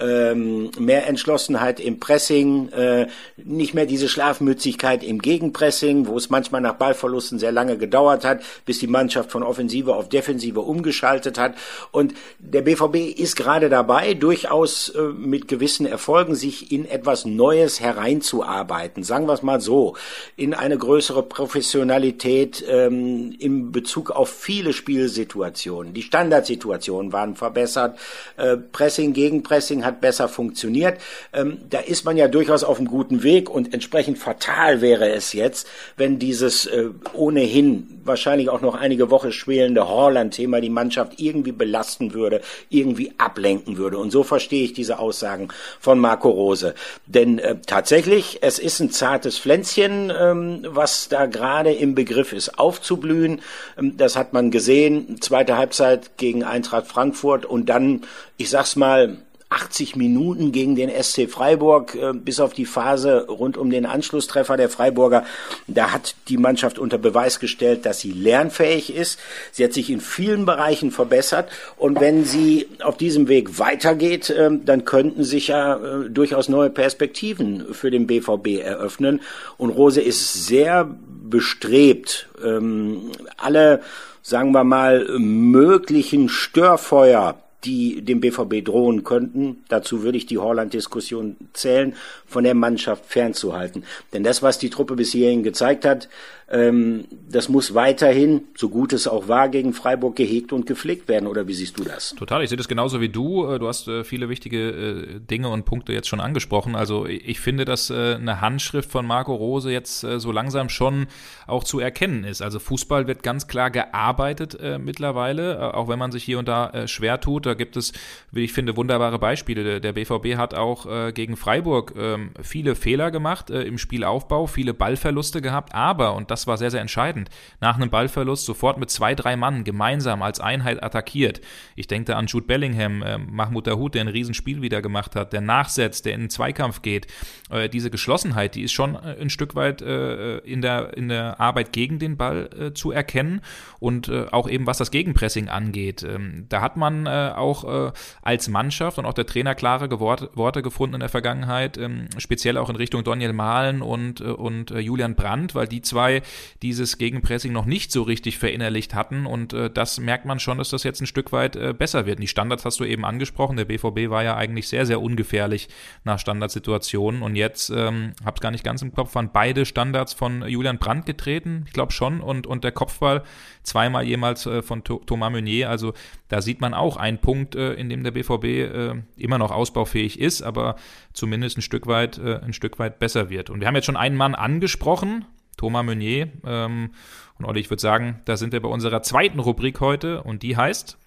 [0.00, 6.60] ähm, mehr Entschlossenheit im Pressing, äh, nicht mehr diese Schlafmützigkeit im Gegenpressing, wo es manchmal
[6.60, 11.54] nach Ballverlusten sehr lange gedauert hat, bis die Mannschaft von Offensive auf Defensive umgeschaltet hat.
[11.90, 17.80] Und der BVB ist gerade dabei, durchaus äh, mit gewissen Erfolgen sich in etwas Neues
[17.80, 19.02] hereinzuarbeiten.
[19.02, 19.96] Sagen wir es mal so,
[20.36, 25.94] in eine größere Professionalität ähm, in Bezug auf viele Spielsituationen Situationen.
[25.94, 27.98] Die Standardsituationen waren verbessert.
[28.36, 31.00] Äh, Pressing, Gegenpressing hat besser funktioniert.
[31.32, 35.32] Ähm, da ist man ja durchaus auf einem guten Weg und entsprechend fatal wäre es
[35.32, 41.52] jetzt, wenn dieses äh, ohnehin wahrscheinlich auch noch einige Wochen schwelende Horland-Thema die Mannschaft irgendwie
[41.52, 43.98] belasten würde, irgendwie ablenken würde.
[43.98, 45.48] Und so verstehe ich diese Aussagen
[45.78, 46.74] von Marco Rose.
[47.06, 52.58] Denn äh, tatsächlich, es ist ein zartes Pflänzchen, ähm, was da gerade im Begriff ist
[52.58, 53.40] aufzublühen.
[53.78, 58.02] Ähm, das hat man gesehen, zweite Halbzeit gegen Eintracht Frankfurt und dann,
[58.36, 59.18] ich sag's mal,
[59.50, 64.56] 80 Minuten gegen den SC Freiburg, äh, bis auf die Phase rund um den Anschlusstreffer
[64.56, 65.24] der Freiburger.
[65.66, 69.18] Da hat die Mannschaft unter Beweis gestellt, dass sie lernfähig ist.
[69.50, 71.50] Sie hat sich in vielen Bereichen verbessert.
[71.76, 76.70] Und wenn sie auf diesem Weg weitergeht, äh, dann könnten sich ja äh, durchaus neue
[76.70, 79.20] Perspektiven für den BVB eröffnen.
[79.56, 80.88] Und Rose ist sehr
[81.28, 83.82] bestrebt, ähm, alle,
[84.22, 89.64] sagen wir mal, möglichen Störfeuer die dem BVB drohen könnten.
[89.68, 91.94] Dazu würde ich die Holland-Diskussion zählen,
[92.26, 93.84] von der Mannschaft fernzuhalten.
[94.12, 96.08] Denn das, was die Truppe bis hierhin gezeigt hat,
[96.52, 101.28] ähm, das muss weiterhin, so gut es auch war, gegen Freiburg gehegt und gepflegt werden.
[101.28, 102.12] Oder wie siehst du das?
[102.18, 103.46] Total, ich sehe das genauso wie du.
[103.46, 106.74] Äh, du hast äh, viele wichtige äh, Dinge und Punkte jetzt schon angesprochen.
[106.74, 111.06] Also ich finde, dass eine Handschrift von Marco Rose jetzt so langsam schon
[111.46, 112.42] auch zu erkennen ist.
[112.42, 117.20] Also Fußball wird ganz klar gearbeitet mittlerweile, auch wenn man sich hier und da schwer
[117.20, 117.46] tut.
[117.50, 117.92] Da gibt es,
[118.30, 119.80] wie ich finde, wunderbare Beispiele.
[119.80, 125.74] Der BVB hat auch gegen Freiburg ähm, viele Fehler gemacht im Spielaufbau, viele Ballverluste gehabt,
[125.74, 129.64] aber, und das war sehr, sehr entscheidend, nach einem Ballverlust sofort mit zwei, drei Mann
[129.64, 131.40] gemeinsam als Einheit attackiert.
[131.76, 135.40] Ich denke an Jude Bellingham, äh, Mahmoud Dahoud, der ein Riesenspiel wieder gemacht hat, der
[135.40, 137.06] nachsetzt, der in den Zweikampf geht.
[137.50, 141.40] Äh, diese Geschlossenheit, die ist schon äh, ein Stück weit äh, in, der, in der
[141.40, 143.40] Arbeit gegen den Ball äh, zu erkennen
[143.78, 146.02] und äh, auch eben was das Gegenpressing angeht.
[146.02, 147.06] Ähm, da hat man
[147.40, 152.08] auch als Mannschaft und auch der Trainer klare Worte, Worte gefunden in der Vergangenheit, ähm,
[152.18, 156.22] speziell auch in Richtung Daniel Mahlen und, und Julian Brandt, weil die zwei
[156.62, 159.26] dieses Gegenpressing noch nicht so richtig verinnerlicht hatten.
[159.26, 162.18] Und äh, das merkt man schon, dass das jetzt ein Stück weit äh, besser wird.
[162.20, 163.56] die Standards hast du eben angesprochen.
[163.56, 165.68] Der BVB war ja eigentlich sehr, sehr ungefährlich
[166.04, 167.22] nach Standardsituationen.
[167.22, 171.06] Und jetzt, ähm, hab's gar nicht ganz im Kopf, waren beide Standards von Julian Brandt
[171.06, 171.64] getreten.
[171.66, 172.20] Ich glaube schon.
[172.20, 173.22] Und, und der Kopfball
[173.62, 175.70] zweimal jemals äh, von Thomas Meunier.
[175.70, 175.92] Also
[176.28, 180.18] da sieht man auch einen Punkt, äh, in dem der BVB äh, immer noch ausbaufähig
[180.18, 180.76] ist, aber
[181.12, 183.50] zumindest ein Stück weit, äh, ein Stück weit besser wird.
[183.50, 185.24] Und wir haben jetzt schon einen Mann angesprochen,
[185.56, 186.28] Thomas Meunier.
[186.44, 186.90] Ähm,
[187.38, 190.56] und Olli, ich würde sagen, da sind wir bei unserer zweiten Rubrik heute und die
[190.56, 190.98] heißt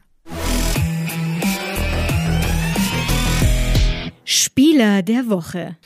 [4.25, 5.77] Spieler der Woche.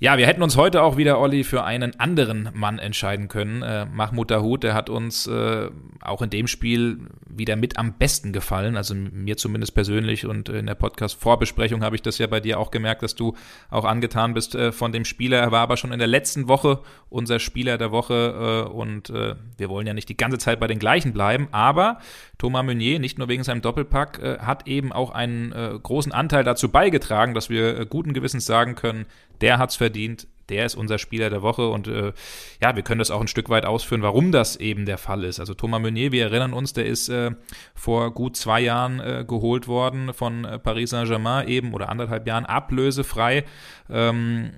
[0.00, 3.62] Ja, wir hätten uns heute auch wieder, Olli, für einen anderen Mann entscheiden können.
[3.62, 8.32] Äh, Mahmoud Dahoud, der hat uns äh, auch in dem Spiel wieder mit am besten
[8.32, 12.58] gefallen, also mir zumindest persönlich und in der Podcast-Vorbesprechung habe ich das ja bei dir
[12.58, 13.34] auch gemerkt, dass du
[13.70, 15.38] auch angetan bist äh, von dem Spieler.
[15.38, 19.36] Er war aber schon in der letzten Woche unser Spieler der Woche äh, und äh,
[19.56, 21.98] wir wollen ja nicht die ganze Zeit bei den gleichen bleiben, aber
[22.38, 26.68] Thomas Meunier, nicht nur wegen seinem Doppelpack, äh, hat eben auch einen großen Anteil dazu
[26.68, 29.06] beigetragen, dass wir guten Gewissens sagen können,
[29.40, 32.12] der hat's verdient, der ist unser Spieler der Woche und äh,
[32.60, 35.40] ja, wir können das auch ein Stück weit ausführen, warum das eben der Fall ist.
[35.40, 37.30] Also Thomas Meunier, wir erinnern uns, der ist äh,
[37.74, 42.44] vor gut zwei Jahren äh, geholt worden von äh, Paris Saint-Germain eben oder anderthalb Jahren
[42.44, 43.44] ablösefrei.
[43.88, 44.50] Ähm,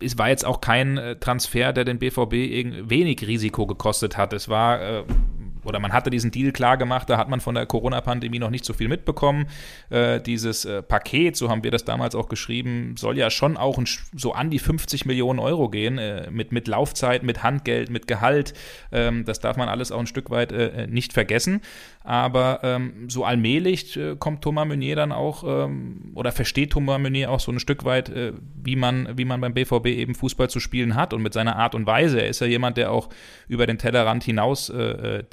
[0.00, 2.32] es war jetzt auch kein äh, Transfer, der den BVB
[2.90, 4.32] wenig Risiko gekostet hat.
[4.32, 5.04] Es war äh,
[5.64, 8.64] oder man hatte diesen Deal klar gemacht, da hat man von der Corona-Pandemie noch nicht
[8.64, 9.46] so viel mitbekommen.
[9.90, 13.78] Äh, dieses äh, Paket, so haben wir das damals auch geschrieben, soll ja schon auch
[13.78, 18.06] ein, so an die 50 Millionen Euro gehen, äh, mit, mit Laufzeit, mit Handgeld, mit
[18.06, 18.54] Gehalt.
[18.92, 21.60] Ähm, das darf man alles auch ein Stück weit äh, nicht vergessen.
[22.02, 27.30] Aber ähm, so allmählich äh, kommt Thomas Meunier dann auch ähm, oder versteht Thomas Meunier
[27.30, 30.60] auch so ein Stück weit, äh, wie, man, wie man beim BVB eben Fußball zu
[30.60, 32.20] spielen hat und mit seiner Art und Weise.
[32.20, 33.08] Er ist ja jemand, der auch
[33.48, 34.72] über den Tellerrand hinaus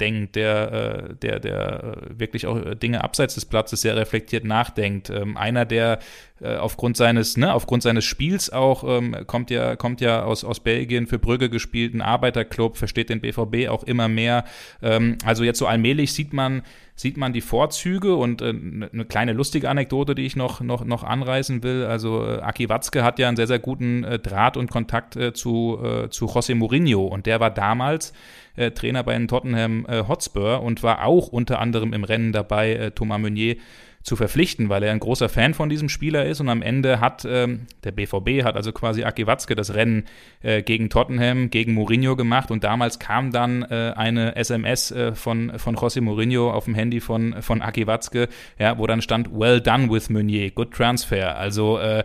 [0.00, 4.44] denkt denkt, der, äh, der, der äh, wirklich auch Dinge abseits des Platzes sehr reflektiert
[4.44, 5.10] nachdenkt.
[5.10, 5.98] Ähm, einer, der
[6.40, 10.60] äh, aufgrund seines, ne, aufgrund seines Spiels auch, ähm, kommt ja, kommt ja aus, aus
[10.60, 14.44] Belgien für Brügge gespielt, ein Arbeiterclub, versteht den BVB auch immer mehr.
[14.82, 16.62] Ähm, also jetzt so allmählich sieht man,
[16.94, 20.84] sieht man die Vorzüge und äh, eine ne kleine lustige Anekdote, die ich noch, noch,
[20.84, 21.84] noch anreißen will.
[21.84, 25.32] Also äh, Aki Watzke hat ja einen sehr, sehr guten äh, Draht und Kontakt äh,
[25.32, 28.12] zu, äh, zu José Mourinho und der war damals
[28.56, 33.20] äh, Trainer bei den Tottenham Hotspur und war auch unter anderem im Rennen dabei, Thomas
[33.20, 33.56] Meunier
[34.02, 36.40] zu verpflichten, weil er ein großer Fan von diesem Spieler ist.
[36.40, 40.04] Und am Ende hat ähm, der BVB hat also quasi Aki Watzke das Rennen
[40.42, 42.50] äh, gegen Tottenham, gegen Mourinho gemacht.
[42.50, 47.00] Und damals kam dann äh, eine SMS äh, von, von José Mourinho auf dem Handy
[47.00, 51.36] von, von Aki Watzke, ja, wo dann stand, well done with Meunier, good transfer.
[51.36, 52.02] Also äh,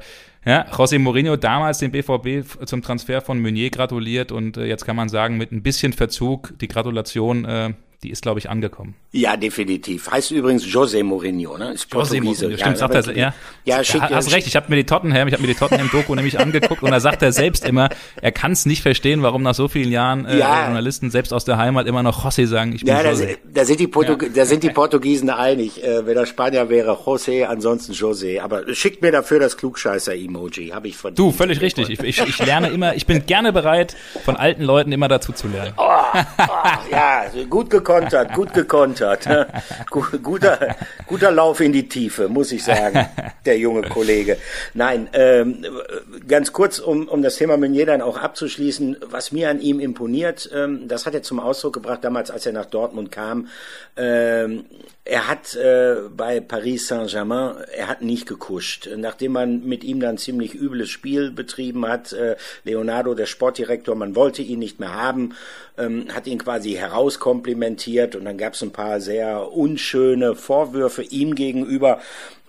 [0.47, 4.95] ja, José Mourinho damals den BVB zum Transfer von Meunier gratuliert und äh, jetzt kann
[4.95, 8.93] man sagen, mit ein bisschen Verzug die Gratulation äh, die ist, glaube ich, angekommen.
[9.11, 10.11] Ja, definitiv.
[10.11, 11.73] Heißt übrigens José Mourinho, ne?
[11.73, 13.33] Ist José Mourinho, ja, stimmt, sagt er, ja.
[13.65, 16.39] Ja, schick, hast recht, ich habe mir die Tottenham, ich habe mir die Tottenham-Doku nämlich
[16.39, 17.89] angeguckt und da sagt er selbst immer,
[18.21, 20.65] er kann es nicht verstehen, warum nach so vielen Jahren äh, ja.
[20.65, 23.37] Journalisten selbst aus der Heimat immer noch José sagen, ich bin ja, José.
[23.45, 24.29] Da, da, sind die Portug ja.
[24.29, 25.83] da sind die Portugiesen einig.
[25.83, 28.41] Äh, wenn er Spanier wäre, José, ansonsten José.
[28.41, 31.17] Aber schickt mir dafür das Klugscheißer-Emoji, habe ich verdient.
[31.17, 31.89] Du, völlig richtig.
[31.89, 35.47] Ich, ich, ich lerne immer, ich bin gerne bereit, von alten Leuten immer dazu zu
[35.47, 35.73] lernen.
[35.77, 39.27] Oh, oh, ja, gut gekontert, gut gekontert
[40.23, 43.07] guter, guter Lauf in die Tiefe, muss ich sagen,
[43.45, 44.37] der junge Kollege.
[44.73, 45.65] Nein, ähm,
[46.27, 50.49] ganz kurz, um, um das Thema Meunier dann auch abzuschließen, was mir an ihm imponiert,
[50.53, 53.47] ähm, das hat er zum Ausdruck gebracht damals, als er nach Dortmund kam.
[53.95, 54.65] Ähm,
[55.05, 58.89] er hat äh, bei Paris Saint-Germain, er hat nicht gekuscht.
[58.97, 64.15] Nachdem man mit ihm dann ziemlich übles Spiel betrieben hat, äh, Leonardo, der Sportdirektor, man
[64.15, 65.33] wollte ihn nicht mehr haben,
[65.77, 67.76] ähm, hat ihn quasi herauskomplimentiert
[68.15, 71.99] und dann gab es ein paar sehr unschöne Vorwürfe ihm gegenüber.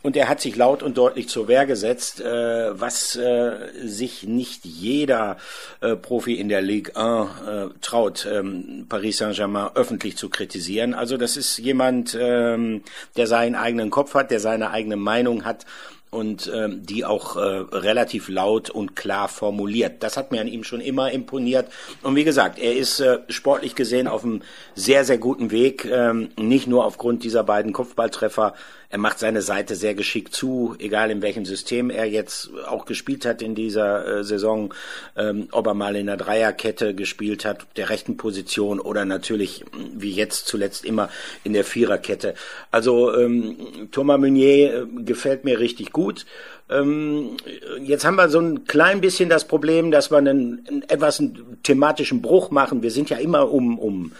[0.00, 4.64] Und er hat sich laut und deutlich zur Wehr gesetzt, äh, was äh, sich nicht
[4.64, 5.38] jeder
[5.80, 10.94] äh, Profi in der Ligue 1 äh, traut, ähm, Paris Saint-Germain öffentlich zu kritisieren.
[10.94, 12.82] Also das ist jemand, ähm,
[13.16, 15.66] der seinen eigenen Kopf hat, der seine eigene Meinung hat
[16.10, 20.02] und ähm, die auch äh, relativ laut und klar formuliert.
[20.02, 21.68] Das hat mir an ihm schon immer imponiert.
[22.02, 24.42] Und wie gesagt, er ist äh, sportlich gesehen auf einem
[24.74, 28.54] sehr, sehr guten Weg, ähm, nicht nur aufgrund dieser beiden Kopfballtreffer.
[28.90, 33.26] Er macht seine Seite sehr geschickt zu, egal in welchem System er jetzt auch gespielt
[33.26, 34.72] hat in dieser äh, Saison,
[35.14, 40.12] ähm, ob er mal in der Dreierkette gespielt hat, der rechten Position oder natürlich, wie
[40.12, 41.10] jetzt zuletzt immer,
[41.44, 42.32] in der Viererkette.
[42.70, 46.24] Also ähm, Thomas Meunier äh, gefällt mir richtig gut.
[46.70, 47.36] Ähm,
[47.82, 51.58] jetzt haben wir so ein klein bisschen das Problem, dass wir einen, einen etwas einen
[51.62, 52.82] thematischen Bruch machen.
[52.82, 54.12] Wir sind ja immer um, um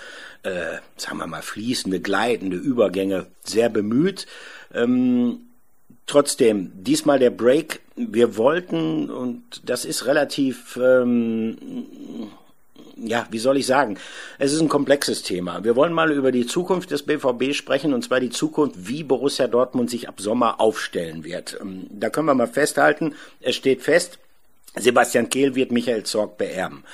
[0.42, 4.26] äh, sagen wir mal, fließende, gleitende Übergänge sehr bemüht.
[4.72, 5.40] Ähm,
[6.06, 7.80] trotzdem, diesmal der Break.
[7.96, 11.56] Wir wollten, und das ist relativ, ähm,
[13.02, 13.98] ja, wie soll ich sagen?
[14.38, 15.64] Es ist ein komplexes Thema.
[15.64, 19.46] Wir wollen mal über die Zukunft des BVB sprechen, und zwar die Zukunft, wie Borussia
[19.46, 21.58] Dortmund sich ab Sommer aufstellen wird.
[21.60, 24.18] Ähm, da können wir mal festhalten, es steht fest,
[24.76, 26.84] Sebastian Kehl wird Michael Zorg beerben.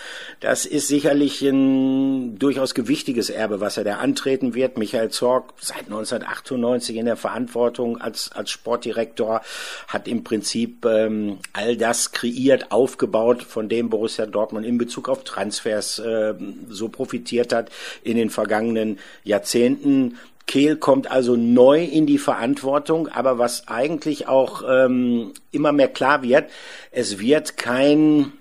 [0.40, 4.78] Das ist sicherlich ein durchaus gewichtiges Erbe, was er da antreten wird.
[4.78, 9.42] Michael Zorg seit 1998 in der Verantwortung als, als Sportdirektor
[9.88, 15.24] hat im Prinzip ähm, all das kreiert, aufgebaut, von dem Borussia Dortmund in Bezug auf
[15.24, 16.34] Transfers äh,
[16.68, 17.70] so profitiert hat
[18.02, 20.18] in den vergangenen Jahrzehnten.
[20.46, 26.22] Kehl kommt also neu in die Verantwortung, aber was eigentlich auch ähm, immer mehr klar
[26.22, 26.50] wird,
[26.90, 28.33] es wird kein,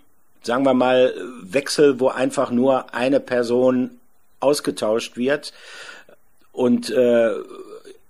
[0.42, 3.92] sagen wir mal, Wechsel, wo einfach nur eine Person
[4.42, 5.54] ausgetauscht wird
[6.52, 7.32] und äh,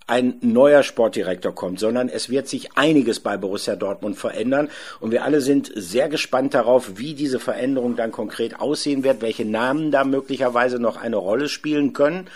[0.06, 5.24] ein neuer Sportdirektor kommt, sondern es wird sich einiges bei Borussia Dortmund verändern und wir
[5.24, 10.04] alle sind sehr gespannt darauf, wie diese Veränderung dann konkret aussehen wird, welche Namen da
[10.04, 12.28] möglicherweise noch eine Rolle spielen können.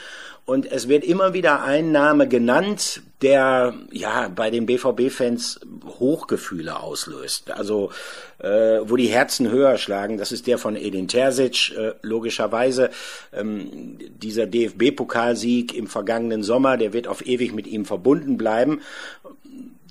[0.47, 5.59] Und es wird immer wieder ein Name genannt, der ja bei den BVB-Fans
[5.99, 7.51] Hochgefühle auslöst.
[7.51, 7.91] Also
[8.39, 11.75] äh, wo die Herzen höher schlagen, das ist der von Edin Terzic.
[11.77, 12.91] Äh, logischerweise
[13.33, 18.79] ähm, dieser DFB-Pokalsieg im vergangenen Sommer, der wird auf ewig mit ihm verbunden bleiben.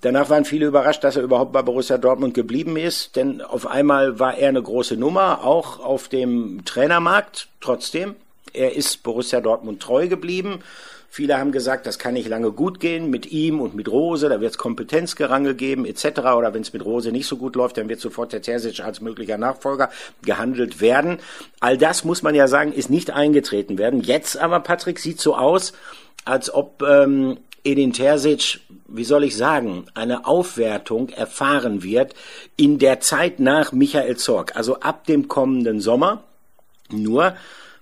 [0.01, 4.19] Danach waren viele überrascht, dass er überhaupt bei Borussia Dortmund geblieben ist, denn auf einmal
[4.19, 7.49] war er eine große Nummer, auch auf dem Trainermarkt.
[7.61, 8.15] Trotzdem,
[8.57, 10.61] er ist Borussia Dortmund treu geblieben.
[11.09, 14.41] Viele haben gesagt, das kann nicht lange gut gehen mit ihm und mit Rose, da
[14.41, 16.05] wird es Kompetenzgerangel geben etc.
[16.37, 19.01] Oder wenn es mit Rose nicht so gut läuft, dann wird sofort der Terzic als
[19.01, 19.89] möglicher Nachfolger
[20.23, 21.19] gehandelt werden.
[21.61, 24.03] All das muss man ja sagen, ist nicht eingetreten werden.
[24.03, 25.73] Jetzt aber, Patrick, sieht so aus,
[26.27, 32.15] als ob ähm, Edin Terzic, wie soll ich sagen, eine Aufwertung erfahren wird
[32.57, 36.25] in der Zeit nach Michael Zorg, also ab dem kommenden Sommer.
[36.91, 37.35] Nur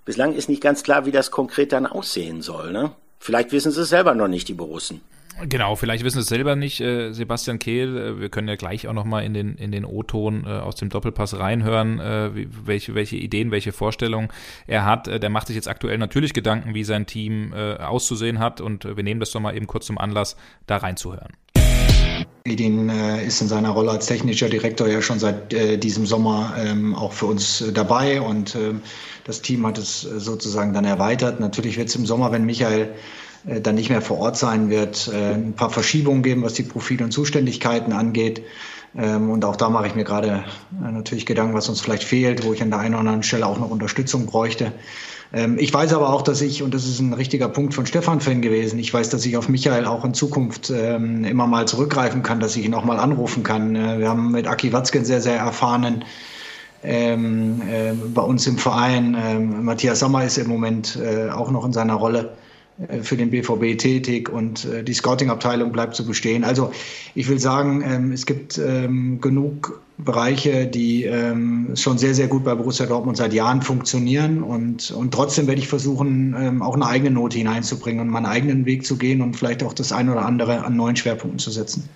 [0.04, 2.72] Bislang ist nicht ganz klar, wie das konkret dann aussehen soll.
[2.72, 2.92] Ne?
[3.18, 5.00] Vielleicht wissen sie es selber noch nicht, die Borussen.
[5.48, 7.96] Genau, vielleicht wissen es selber nicht, äh, Sebastian Kehl.
[7.96, 10.90] Äh, wir können ja gleich auch nochmal in den, in den O-Ton äh, aus dem
[10.90, 14.28] Doppelpass reinhören, äh, wie, welche, welche Ideen, welche Vorstellungen
[14.66, 15.08] er hat.
[15.08, 18.84] Äh, der macht sich jetzt aktuell natürlich Gedanken, wie sein Team äh, auszusehen hat und
[18.84, 20.36] wir nehmen das doch mal eben kurz zum Anlass,
[20.66, 21.32] da reinzuhören.
[22.46, 26.54] Edin äh, ist in seiner Rolle als technischer Direktor ja schon seit äh, diesem Sommer
[26.58, 28.74] ähm, auch für uns äh, dabei und äh,
[29.24, 31.40] das Team hat es äh, sozusagen dann erweitert.
[31.40, 32.92] Natürlich wird es im Sommer, wenn Michael
[33.46, 37.04] äh, dann nicht mehr vor Ort sein wird, ein paar Verschiebungen geben, was die Profile
[37.04, 38.42] und Zuständigkeiten angeht.
[38.94, 40.44] Ähm, und auch da mache ich mir gerade
[40.78, 43.58] natürlich Gedanken, was uns vielleicht fehlt, wo ich an der einen oder anderen Stelle auch
[43.58, 44.70] noch Unterstützung bräuchte.
[45.34, 48.20] Ähm, ich weiß aber auch, dass ich, und das ist ein richtiger Punkt von Stefan
[48.20, 52.22] Fan gewesen, ich weiß, dass ich auf Michael auch in Zukunft ähm, immer mal zurückgreifen
[52.22, 53.74] kann, dass ich ihn auch mal anrufen kann.
[53.74, 56.04] Äh, wir haben mit Aki Watzke sehr, sehr erfahrenen
[56.84, 59.16] ähm, äh, bei uns im Verein.
[59.20, 62.36] Ähm, Matthias Sommer ist im Moment äh, auch noch in seiner Rolle
[63.02, 66.42] für den BVB tätig und äh, die Scouting-Abteilung bleibt so bestehen.
[66.42, 66.72] Also
[67.14, 72.42] ich will sagen, ähm, es gibt ähm, genug Bereiche, die ähm, schon sehr, sehr gut
[72.42, 74.42] bei Borussia Dortmund seit Jahren funktionieren.
[74.42, 78.84] Und, und trotzdem werde ich versuchen, auch eine eigene Note hineinzubringen und meinen eigenen Weg
[78.84, 81.88] zu gehen und vielleicht auch das eine oder andere an neuen Schwerpunkten zu setzen.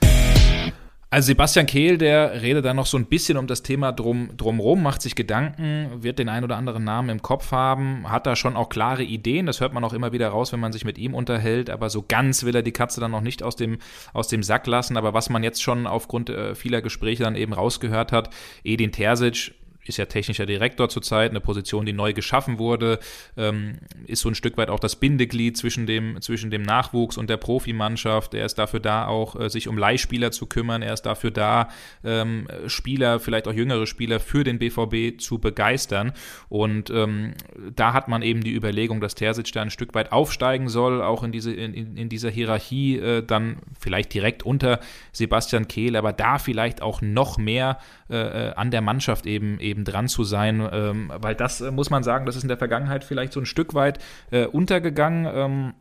[1.11, 4.83] Also Sebastian Kehl, der redet da noch so ein bisschen um das Thema drum, drumrum,
[4.83, 8.57] macht sich Gedanken, wird den ein oder anderen Namen im Kopf haben, hat da schon
[8.57, 11.15] auch klare Ideen, das hört man auch immer wieder raus, wenn man sich mit ihm
[11.15, 13.79] unterhält, aber so ganz will er die Katze dann noch nicht aus dem,
[14.13, 17.55] aus dem Sack lassen, aber was man jetzt schon aufgrund äh, vieler Gespräche dann eben
[17.55, 18.29] rausgehört hat,
[18.63, 19.55] Edin Terzic
[19.89, 22.99] ist ja technischer Direktor zurzeit, eine Position, die neu geschaffen wurde,
[23.37, 27.31] ähm, ist so ein Stück weit auch das Bindeglied zwischen dem, zwischen dem Nachwuchs und
[27.31, 28.35] der Profimannschaft.
[28.35, 30.83] Er ist dafür da, auch äh, sich um Leihspieler zu kümmern.
[30.83, 31.69] Er ist dafür da,
[32.05, 36.13] ähm, Spieler, vielleicht auch jüngere Spieler für den BVB zu begeistern.
[36.49, 37.35] Und ähm,
[37.75, 41.23] da hat man eben die Überlegung, dass Terzic da ein Stück weit aufsteigen soll, auch
[41.23, 44.81] in, diese, in, in dieser Hierarchie, äh, dann vielleicht direkt unter
[45.13, 47.79] Sebastian Kehl, aber da vielleicht auch noch mehr
[48.11, 51.71] äh, äh an der Mannschaft eben, eben eben dran zu sein, ähm, weil das äh,
[51.71, 53.99] muss man sagen, das ist in der Vergangenheit vielleicht so ein Stück weit
[54.31, 55.27] äh, untergegangen.
[55.33, 55.75] Ähm,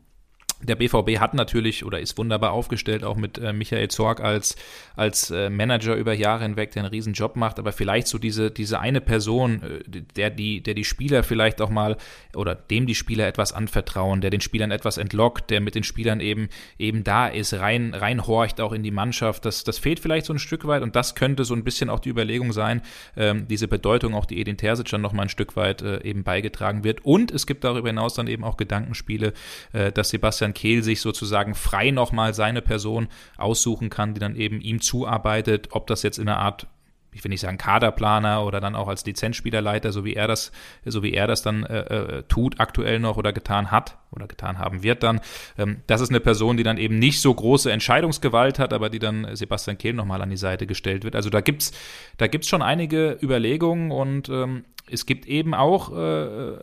[0.61, 4.55] der BVB hat natürlich oder ist wunderbar aufgestellt, auch mit äh, Michael Zorg als,
[4.95, 8.49] als äh, Manager über Jahre hinweg, der einen riesen Job macht, aber vielleicht so diese,
[8.49, 11.97] diese eine Person, äh, der, die, der die Spieler vielleicht auch mal
[12.35, 16.19] oder dem die Spieler etwas anvertrauen, der den Spielern etwas entlockt, der mit den Spielern
[16.19, 16.49] eben,
[16.79, 20.39] eben da ist, rein, reinhorcht auch in die Mannschaft, das, das fehlt vielleicht so ein
[20.39, 22.81] Stück weit und das könnte so ein bisschen auch die Überlegung sein,
[23.15, 26.83] ähm, diese Bedeutung auch die Edin Terzic dann nochmal ein Stück weit äh, eben beigetragen
[26.83, 27.05] wird.
[27.05, 29.33] Und es gibt darüber hinaus dann eben auch Gedankenspiele,
[29.73, 34.35] äh, dass Sebastian Sebastian Kehl sich sozusagen frei nochmal seine Person aussuchen kann, die dann
[34.35, 36.67] eben ihm zuarbeitet, ob das jetzt in einer Art
[37.13, 40.51] ich will nicht sagen Kaderplaner oder dann auch als Lizenzspielerleiter, so wie er das,
[40.85, 44.59] so wie er das dann äh, äh, tut aktuell noch oder getan hat oder getan
[44.59, 45.21] haben wird dann.
[45.57, 48.99] Ähm, das ist eine Person, die dann eben nicht so große Entscheidungsgewalt hat, aber die
[48.99, 51.15] dann Sebastian Kehl nochmal an die Seite gestellt wird.
[51.15, 51.71] Also da gibt's,
[52.17, 56.57] da gibt's schon einige Überlegungen und ähm, es gibt eben auch äh,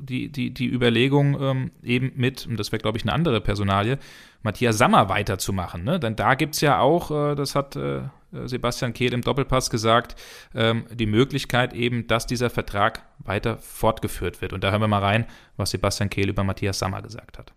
[0.00, 3.98] die, die, die Überlegung, ähm, eben mit, und das wäre, glaube ich, eine andere Personalie,
[4.42, 5.84] Matthias Sammer weiterzumachen.
[5.84, 5.98] Ne?
[5.98, 10.14] Denn da gibt es ja auch, äh, das hat äh, Sebastian Kehl im Doppelpass gesagt,
[10.54, 14.52] ähm, die Möglichkeit eben, dass dieser Vertrag weiter fortgeführt wird.
[14.52, 17.52] Und da hören wir mal rein, was Sebastian Kehl über Matthias Sammer gesagt hat.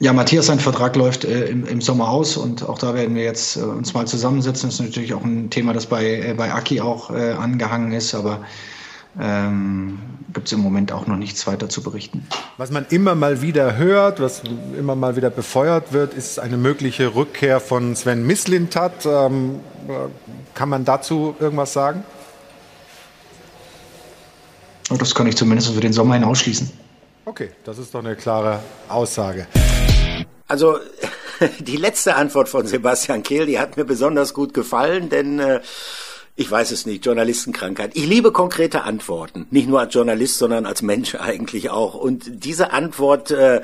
[0.00, 3.22] Ja, Matthias, sein Vertrag läuft äh, im, im, Sommer aus und auch da werden wir
[3.22, 4.68] jetzt äh, uns mal zusammensetzen.
[4.68, 8.14] Das ist natürlich auch ein Thema, das bei, äh, bei Aki auch äh, angehangen ist,
[8.14, 8.40] aber
[9.20, 10.00] ähm,
[10.32, 12.26] gibt es im Moment auch noch nichts weiter zu berichten.
[12.56, 14.42] Was man immer mal wieder hört, was
[14.76, 19.06] immer mal wieder befeuert wird, ist eine mögliche Rückkehr von Sven Mislintat.
[19.06, 19.60] Ähm,
[20.54, 22.02] kann man dazu irgendwas sagen?
[24.88, 26.70] Das kann ich zumindest für den Sommer hin ausschließen.
[27.24, 29.46] Okay, das ist doch eine klare Aussage.
[30.54, 30.78] Also
[31.58, 35.60] die letzte Antwort von Sebastian Kehl, die hat mir besonders gut gefallen, denn äh,
[36.36, 37.90] ich weiß es nicht, Journalistenkrankheit.
[37.94, 41.96] Ich liebe konkrete Antworten, nicht nur als Journalist, sondern als Mensch eigentlich auch.
[41.96, 43.62] Und diese Antwort äh,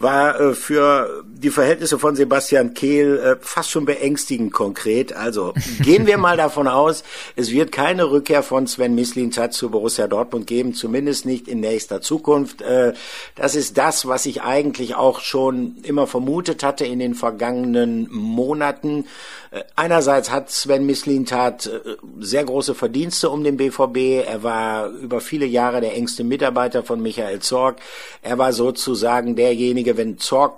[0.00, 5.12] war äh, für die Verhältnisse von Sebastian Kehl äh, fast schon beängstigend konkret.
[5.12, 7.04] Also gehen wir mal davon aus,
[7.36, 12.00] es wird keine Rückkehr von Sven Mislintat zu Borussia Dortmund geben, zumindest nicht in nächster
[12.00, 12.62] Zukunft.
[12.62, 12.94] Äh,
[13.34, 19.04] das ist das, was ich eigentlich auch schon immer vermutet hatte in den vergangenen Monaten.
[19.50, 24.26] Äh, einerseits hat Sven Mislintat äh, sehr große Verdienste um den BVB.
[24.26, 27.80] Er war über viele Jahre der engste Mitarbeiter von Michael Zorg.
[28.22, 30.54] Er war sozusagen derjenige, wenn Zorg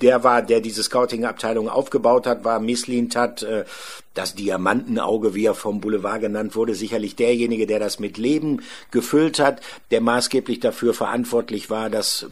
[0.00, 3.64] der war, der diese Scouting-Abteilung aufgebaut hat, war misslint hat, äh,
[4.14, 9.38] das Diamantenauge, wie er vom Boulevard genannt wurde, sicherlich derjenige, der das mit Leben gefüllt
[9.38, 12.26] hat, der maßgeblich dafür verantwortlich war, dass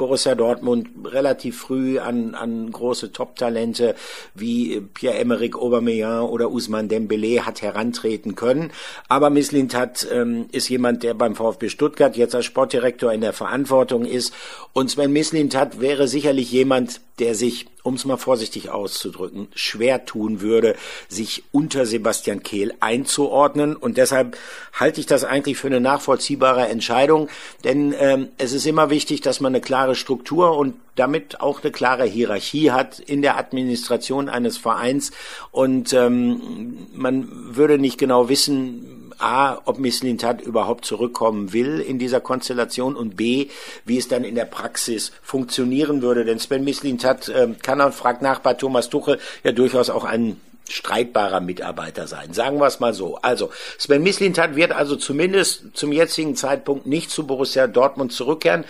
[0.00, 3.94] Borussia Dortmund relativ früh an, an große Top-Talente
[4.34, 8.72] wie Pierre-Emerick Aubameyang oder Usman Dembele hat herantreten können.
[9.08, 13.34] Aber Mislint hat, ähm, ist jemand, der beim VfB Stuttgart jetzt als Sportdirektor in der
[13.34, 14.32] Verantwortung ist.
[14.72, 20.04] Und Sven Mislint hat wäre sicherlich jemand, der sich um es mal vorsichtig auszudrücken, schwer
[20.04, 20.76] tun würde,
[21.08, 23.76] sich unter Sebastian Kehl einzuordnen.
[23.76, 24.36] Und deshalb
[24.72, 27.28] halte ich das eigentlich für eine nachvollziehbare Entscheidung.
[27.64, 31.72] Denn ähm, es ist immer wichtig, dass man eine klare Struktur und damit auch eine
[31.72, 35.12] klare Hierarchie hat in der Administration eines Vereins.
[35.50, 42.20] Und ähm, man würde nicht genau wissen, A, ob Misslintat überhaupt zurückkommen will in dieser
[42.20, 43.48] Konstellation und B,
[43.86, 46.24] wie es dann in der Praxis funktionieren würde.
[46.24, 50.38] Denn Sven Misslintat äh, kann und fragt nach bei Thomas Tuchel ja durchaus auch ein
[50.70, 52.32] streitbarer Mitarbeiter sein.
[52.32, 53.16] Sagen wir es mal so.
[53.16, 58.64] Also, Sven Mislintat wird also zumindest zum jetzigen Zeitpunkt nicht zu Borussia Dortmund zurückkehren.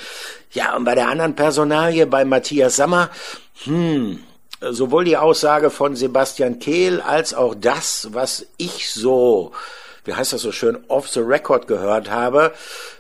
[0.53, 3.11] Ja, und bei der anderen Personalie, bei Matthias Sammer,
[3.64, 4.20] hm,
[4.61, 9.53] sowohl die Aussage von Sebastian Kehl als auch das, was ich so
[10.05, 12.53] wie heißt das so schön, off the record gehört habe,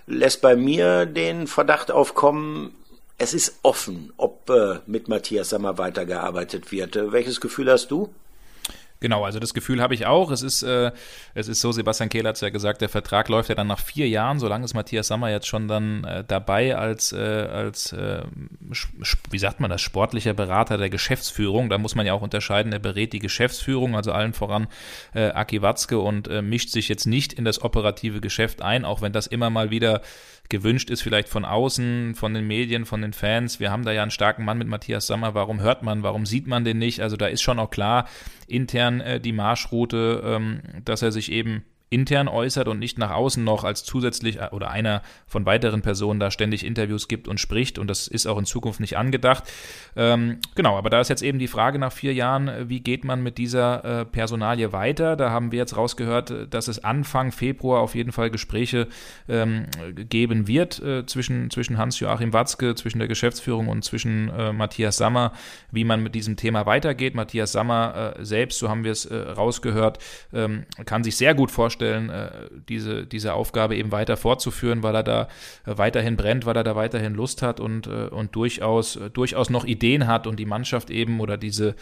[0.06, 2.74] lässt bei mir den Verdacht aufkommen,
[3.18, 6.98] es ist offen, ob äh, mit Matthias Sammer weitergearbeitet wird.
[7.12, 8.08] Welches Gefühl hast du?
[9.00, 10.30] Genau, also das Gefühl habe ich auch.
[10.30, 10.92] Es ist, äh,
[11.34, 13.80] es ist so, Sebastian Kehl hat es ja gesagt, der Vertrag läuft ja dann nach
[13.80, 14.38] vier Jahren.
[14.38, 18.22] Solange ist Matthias Sammer jetzt schon dann äh, dabei als, äh, als äh,
[19.30, 21.70] wie sagt man das, sportlicher Berater der Geschäftsführung.
[21.70, 24.68] Da muss man ja auch unterscheiden, er berät die Geschäftsführung, also allen voran
[25.14, 29.00] äh, Aki Watzke und äh, mischt sich jetzt nicht in das operative Geschäft ein, auch
[29.00, 30.02] wenn das immer mal wieder
[30.50, 33.60] gewünscht ist, vielleicht von außen, von den Medien, von den Fans.
[33.60, 35.34] Wir haben da ja einen starken Mann mit Matthias Sammer.
[35.34, 37.00] Warum hört man, warum sieht man den nicht?
[37.00, 38.08] Also da ist schon auch klar
[38.46, 43.42] intern äh, die Marschroute, ähm, dass er sich eben intern äußert und nicht nach außen
[43.42, 47.78] noch als zusätzlich äh, oder einer von weiteren Personen da ständig Interviews gibt und spricht
[47.78, 49.44] und das ist auch in Zukunft nicht angedacht.
[49.96, 53.04] Ähm, genau, aber da ist jetzt eben die Frage nach vier Jahren, äh, wie geht
[53.04, 55.16] man mit dieser äh, Personalie weiter?
[55.16, 58.86] Da haben wir jetzt rausgehört, äh, dass es Anfang Februar auf jeden Fall Gespräche
[59.28, 59.66] ähm,
[60.08, 65.32] geben wird äh, zwischen, zwischen Hans-Joachim Watzke, zwischen der Geschäftsführung und zwischen äh, Matthias Sammer,
[65.72, 67.16] wie man mit diesem Thema weitergeht.
[67.16, 69.98] Matthias Sammer selbst, so haben wir es rausgehört,
[70.32, 72.30] ähm, kann sich sehr gut vorstellen, vorstellen, äh,
[72.68, 75.22] diese, diese Aufgabe eben weiter fortzuführen, weil er da
[75.66, 79.64] äh, weiterhin brennt, weil er da weiterhin Lust hat und, äh, und durchaus, durchaus noch
[79.64, 81.74] Ideen hat und die Mannschaft eben oder diese,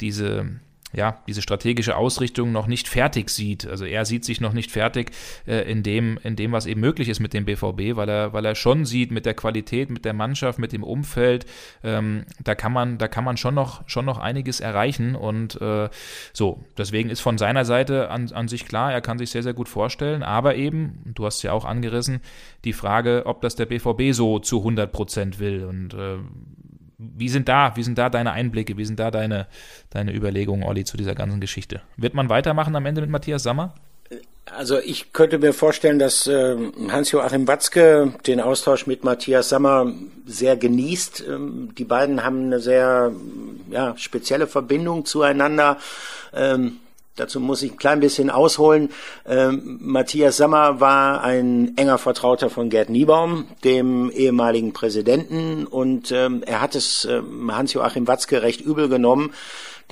[0.00, 0.60] diese
[0.92, 3.66] ja, diese strategische Ausrichtung noch nicht fertig sieht.
[3.66, 5.12] Also er sieht sich noch nicht fertig
[5.46, 8.44] äh, in, dem, in dem, was eben möglich ist mit dem BVB, weil er, weil
[8.44, 11.46] er schon sieht mit der Qualität, mit der Mannschaft, mit dem Umfeld,
[11.82, 15.14] ähm, da kann man, da kann man schon noch, schon noch einiges erreichen.
[15.14, 15.88] Und äh,
[16.32, 19.54] so, deswegen ist von seiner Seite an, an sich klar, er kann sich sehr, sehr
[19.54, 22.20] gut vorstellen, aber eben, du hast ja auch angerissen,
[22.64, 25.64] die Frage, ob das der BVB so zu 100 Prozent will.
[25.64, 26.18] Und äh,
[27.16, 29.46] wie sind da, wie sind da deine Einblicke, wie sind da deine,
[29.90, 31.80] deine Überlegungen, Olli, zu dieser ganzen Geschichte?
[31.96, 33.74] Wird man weitermachen am Ende mit Matthias Sammer?
[34.46, 36.56] Also ich könnte mir vorstellen, dass äh,
[36.88, 39.92] Hans-Joachim Watzke den Austausch mit Matthias Sammer
[40.26, 41.24] sehr genießt.
[41.28, 43.12] Ähm, die beiden haben eine sehr
[43.70, 45.78] ja, spezielle Verbindung zueinander.
[46.34, 46.78] Ähm,
[47.16, 48.88] Dazu muss ich ein klein bisschen ausholen.
[49.26, 56.42] Ähm, Matthias Sammer war ein enger Vertrauter von Gerd Niebaum, dem ehemaligen Präsidenten, und ähm,
[56.46, 59.32] er hat es ähm, Hans-Joachim Watzke recht übel genommen,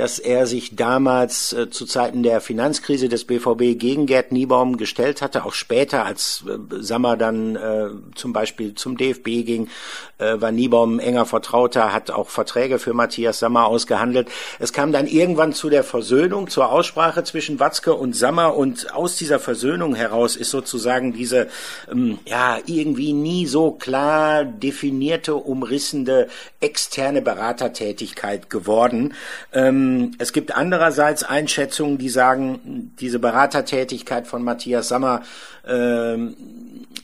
[0.01, 5.21] dass er sich damals äh, zu Zeiten der Finanzkrise des BVB gegen Gerd Niebaum gestellt
[5.21, 9.69] hatte, auch später, als äh, Sammer dann äh, zum Beispiel zum DFB ging,
[10.17, 14.29] äh, war Niebaum enger Vertrauter, hat auch Verträge für Matthias Sammer ausgehandelt.
[14.59, 19.17] Es kam dann irgendwann zu der Versöhnung, zur Aussprache zwischen Watzke und Sammer und aus
[19.17, 21.49] dieser Versöhnung heraus ist sozusagen diese
[21.93, 26.29] ähm, ja irgendwie nie so klar definierte, umrissende
[26.61, 29.13] externe Beratertätigkeit geworden.
[29.53, 35.23] Ähm, es gibt andererseits Einschätzungen, die sagen, diese Beratertätigkeit von Matthias Sammer
[35.67, 36.35] ähm,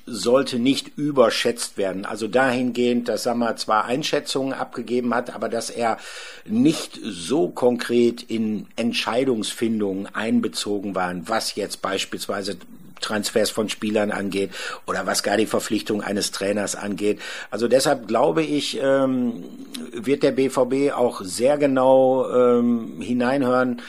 [0.06, 2.04] sollte nicht überschätzt werden.
[2.04, 5.98] Also dahingehend, dass Sammer zwar Einschätzungen abgegeben hat, aber dass er
[6.44, 12.56] nicht so konkret in Entscheidungsfindungen einbezogen war, was jetzt beispielsweise
[13.00, 14.50] Transfers von Spielern angeht
[14.86, 17.20] oder was gar die Verpflichtung eines Trainers angeht.
[17.50, 19.44] Also deshalb glaube ich, ähm,
[19.92, 23.82] wird der BVB auch sehr genau ähm, hineinhören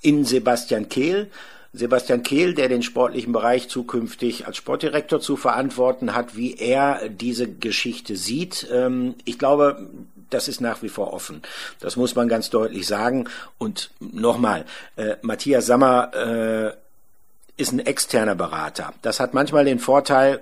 [0.00, 1.30] in Sebastian Kehl.
[1.72, 7.46] Sebastian Kehl, der den sportlichen Bereich zukünftig als Sportdirektor zu verantworten hat, wie er diese
[7.46, 8.66] Geschichte sieht.
[8.72, 9.88] Ähm, ich glaube,
[10.30, 11.42] das ist nach wie vor offen.
[11.80, 13.28] Das muss man ganz deutlich sagen.
[13.58, 14.64] Und nochmal,
[14.96, 16.87] äh, Matthias Sammer äh,
[17.58, 18.94] ist ein externer Berater.
[19.02, 20.40] Das hat manchmal den Vorteil,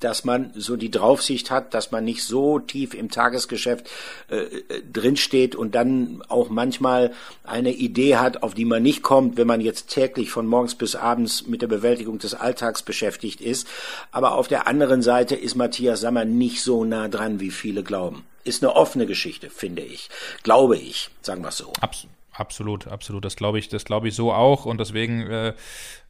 [0.00, 3.88] dass man so die Draufsicht hat, dass man nicht so tief im Tagesgeschäft
[4.28, 7.12] äh, äh, drinsteht und dann auch manchmal
[7.44, 10.96] eine Idee hat, auf die man nicht kommt, wenn man jetzt täglich von morgens bis
[10.96, 13.66] abends mit der Bewältigung des Alltags beschäftigt ist.
[14.10, 18.24] Aber auf der anderen Seite ist Matthias Sammer nicht so nah dran, wie viele glauben.
[18.44, 20.08] Ist eine offene Geschichte, finde ich.
[20.42, 21.72] Glaube ich, sagen wir es so.
[21.80, 22.16] Absolut.
[22.38, 23.24] Absolut, absolut.
[23.24, 24.66] Das glaube ich, das glaube ich so auch.
[24.66, 25.54] Und deswegen äh,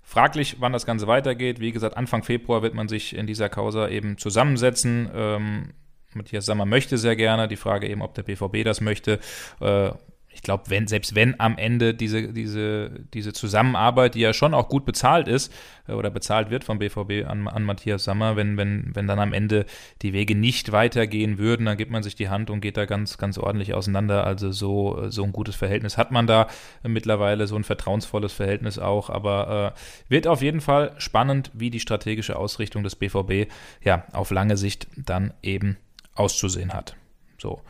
[0.08, 1.58] Fraglich, wann das Ganze weitergeht.
[1.58, 5.10] Wie gesagt, Anfang Februar wird man sich in dieser Causa eben zusammensetzen.
[5.12, 5.72] Ähm,
[6.14, 7.48] Matthias Sammer möchte sehr gerne.
[7.48, 9.18] Die Frage eben, ob der BVB das möchte.
[9.60, 9.90] Äh,
[10.36, 14.68] ich glaube, wenn, selbst wenn am Ende diese, diese, diese Zusammenarbeit, die ja schon auch
[14.68, 15.50] gut bezahlt ist
[15.88, 19.32] äh, oder bezahlt wird vom BVB an, an Matthias Sammer, wenn, wenn, wenn dann am
[19.32, 19.64] Ende
[20.02, 23.16] die Wege nicht weitergehen würden, dann gibt man sich die Hand und geht da ganz,
[23.16, 24.26] ganz ordentlich auseinander.
[24.26, 26.48] Also so, so ein gutes Verhältnis hat man da
[26.82, 29.08] mittlerweile, so ein vertrauensvolles Verhältnis auch.
[29.08, 33.50] Aber äh, wird auf jeden Fall spannend, wie die strategische Ausrichtung des BVB
[33.82, 35.78] ja auf lange Sicht dann eben
[36.14, 36.94] auszusehen hat.
[37.38, 37.60] So.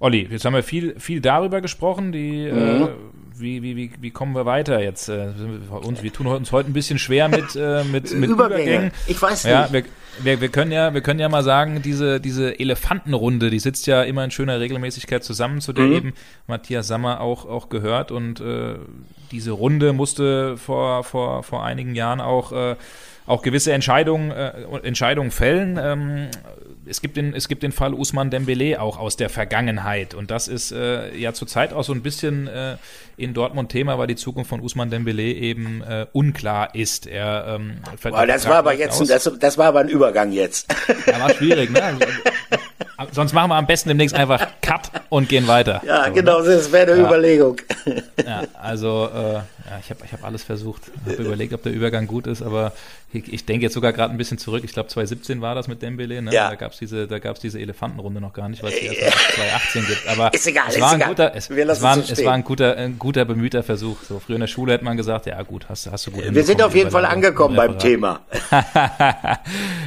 [0.00, 2.12] Olli, jetzt haben wir viel, viel darüber gesprochen.
[2.12, 2.82] Die, äh, mhm.
[2.82, 2.88] äh,
[3.36, 5.08] wie, wie, wie, wie kommen wir weiter jetzt?
[5.08, 5.32] Äh,
[5.70, 8.62] uns, wir tun uns heute ein bisschen schwer mit, äh, mit, mit Übergänge.
[8.62, 8.92] Übergängen.
[9.06, 9.52] Ich weiß nicht.
[9.52, 9.84] Ja, wir,
[10.20, 14.02] wir, wir, können ja, wir können ja mal sagen, diese, diese Elefantenrunde, die sitzt ja
[14.02, 15.92] immer in schöner Regelmäßigkeit zusammen, zu der mhm.
[15.92, 16.12] eben
[16.46, 18.10] Matthias Sammer auch, auch gehört.
[18.10, 18.74] Und äh,
[19.30, 22.76] diese Runde musste vor, vor, vor einigen Jahren auch, äh,
[23.28, 24.52] auch gewisse Entscheidungen, äh,
[24.82, 25.78] Entscheidungen fällen.
[25.80, 26.28] Ähm,
[26.86, 30.48] es gibt den, es gibt den Fall Usman Dembele auch aus der Vergangenheit und das
[30.48, 32.76] ist äh, ja zurzeit auch so ein bisschen äh,
[33.18, 37.06] in Dortmund Thema, weil die Zukunft von Usman Dembele eben äh, unklar ist.
[37.06, 40.74] Er ähm, Boah, das war aber jetzt, das, das war aber ein Übergang jetzt.
[41.06, 41.82] Ja, war schwierig, ne?
[41.82, 42.04] Also,
[43.12, 45.82] Sonst machen wir am besten demnächst einfach Cut und gehen weiter.
[45.84, 46.56] Ja, so, genau, ne?
[46.56, 47.06] das wäre eine ja.
[47.06, 47.60] Überlegung.
[48.24, 49.40] Ja, also äh,
[49.70, 50.82] ja, ich habe ich hab alles versucht.
[51.06, 52.72] Ich habe überlegt, ob der Übergang gut ist, aber
[53.12, 54.62] ich, ich denke jetzt sogar gerade ein bisschen zurück.
[54.64, 56.22] Ich glaube 2017 war das mit Dembele.
[56.22, 56.32] Ne?
[56.32, 56.48] Ja.
[56.48, 60.08] Da gab es diese, diese Elefantenrunde noch gar nicht, weil es die erst 2018 gibt.
[60.08, 62.98] Aber ist egal, es war ein guter, es, es war, es war ein guter, ein
[62.98, 64.02] guter bemühter Versuch.
[64.02, 66.24] So früher in der Schule hätte man gesagt, ja gut, hast, hast du gut.
[66.28, 68.20] Wir sind auf jeden Fall angekommen beim Thema.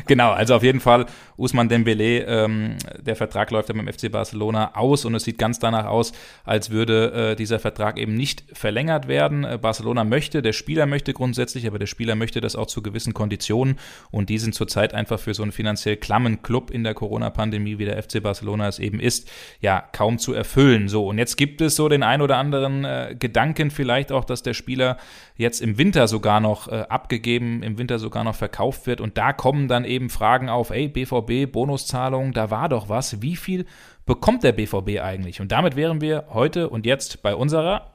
[0.08, 1.06] genau, also auf jeden Fall
[1.42, 5.58] Usman Dembele, ähm, der Vertrag läuft ja beim FC Barcelona aus und es sieht ganz
[5.58, 6.12] danach aus,
[6.46, 9.44] als würde äh, dieser Vertrag eben nicht verlängert werden.
[9.44, 13.14] Äh, Barcelona möchte, der Spieler möchte grundsätzlich, aber der Spieler möchte das auch zu gewissen
[13.14, 13.80] Konditionen
[14.12, 17.86] und die sind zurzeit einfach für so einen finanziell klammen Club in der Corona-Pandemie, wie
[17.86, 20.90] der FC Barcelona es eben ist, ja, kaum zu erfüllen.
[20.90, 24.44] So, und jetzt gibt es so den ein oder anderen äh, Gedanken vielleicht auch, dass
[24.44, 24.98] der Spieler
[25.38, 29.32] jetzt im Winter sogar noch äh, abgegeben, im Winter sogar noch verkauft wird und da
[29.32, 33.22] kommen dann eben Fragen auf, ey, BVB Bonuszahlungen, da war doch was.
[33.22, 33.66] Wie viel
[34.06, 35.40] bekommt der BVB eigentlich?
[35.40, 37.88] Und damit wären wir heute und jetzt bei unserer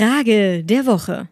[0.00, 1.28] Frage der Woche.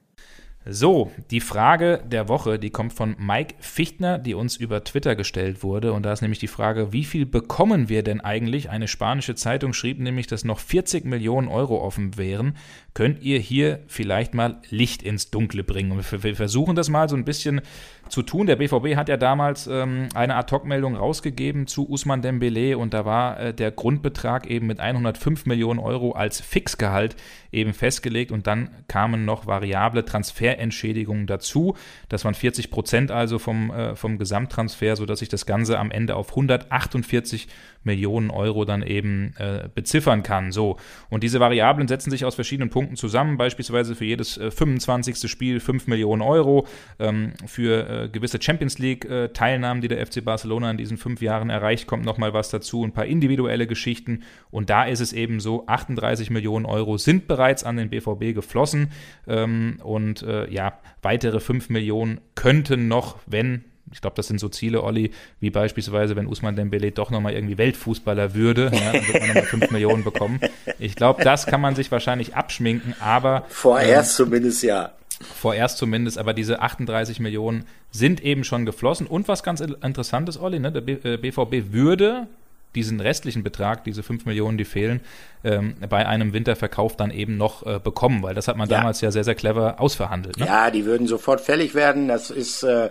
[0.66, 5.62] So, die Frage der Woche, die kommt von Mike Fichtner, die uns über Twitter gestellt
[5.62, 5.94] wurde.
[5.94, 8.68] Und da ist nämlich die Frage, wie viel bekommen wir denn eigentlich?
[8.68, 12.58] Eine spanische Zeitung schrieb nämlich, dass noch 40 Millionen Euro offen wären.
[12.92, 15.92] Könnt ihr hier vielleicht mal Licht ins Dunkle bringen?
[15.92, 17.62] Und wir versuchen das mal so ein bisschen
[18.08, 18.46] zu tun.
[18.46, 23.40] Der BVB hat ja damals ähm, eine Ad-Hoc-Meldung rausgegeben zu Usman Dembele und da war
[23.40, 27.16] äh, der Grundbetrag eben mit 105 Millionen Euro als Fixgehalt
[27.52, 31.76] eben festgelegt und dann kamen noch variable Transferentschädigungen dazu.
[32.08, 36.16] Das waren 40 Prozent also vom, äh, vom Gesamttransfer, sodass sich das Ganze am Ende
[36.16, 37.48] auf 148
[37.82, 40.52] Millionen Euro dann eben äh, beziffern kann.
[40.52, 40.76] So.
[41.10, 45.30] Und diese Variablen setzen sich aus verschiedenen Punkten zusammen, beispielsweise für jedes äh, 25.
[45.30, 46.66] Spiel 5 Millionen Euro,
[46.98, 51.86] ähm, für äh, gewisse Champions League-Teilnahmen, die der FC Barcelona in diesen fünf Jahren erreicht,
[51.86, 54.22] kommt nochmal was dazu, ein paar individuelle Geschichten.
[54.50, 58.90] Und da ist es eben so, 38 Millionen Euro sind bereits an den BVB geflossen
[59.26, 64.48] ähm, und äh, ja, weitere 5 Millionen könnten noch, wenn ich glaube, das sind so
[64.48, 65.10] Ziele, Olli,
[65.40, 69.44] wie beispielsweise, wenn Usman Dembele doch nochmal irgendwie Weltfußballer würde, ja, dann wird man nochmal
[69.44, 70.40] 5 Millionen bekommen.
[70.78, 73.44] Ich glaube, das kann man sich wahrscheinlich abschminken, aber.
[73.48, 74.92] Vorerst ähm, zumindest ja.
[75.20, 79.06] Vorerst zumindest, aber diese 38 Millionen sind eben schon geflossen.
[79.06, 82.28] Und was ganz interessant ist, Olli, ne, der BVB äh, würde
[82.74, 85.00] diesen restlichen Betrag, diese 5 Millionen, die fehlen,
[85.42, 88.76] ähm, bei einem Winterverkauf dann eben noch äh, bekommen, weil das hat man ja.
[88.76, 90.38] damals ja sehr, sehr clever ausverhandelt.
[90.38, 90.46] Ne?
[90.46, 92.08] Ja, die würden sofort fällig werden.
[92.08, 92.90] Das ist äh,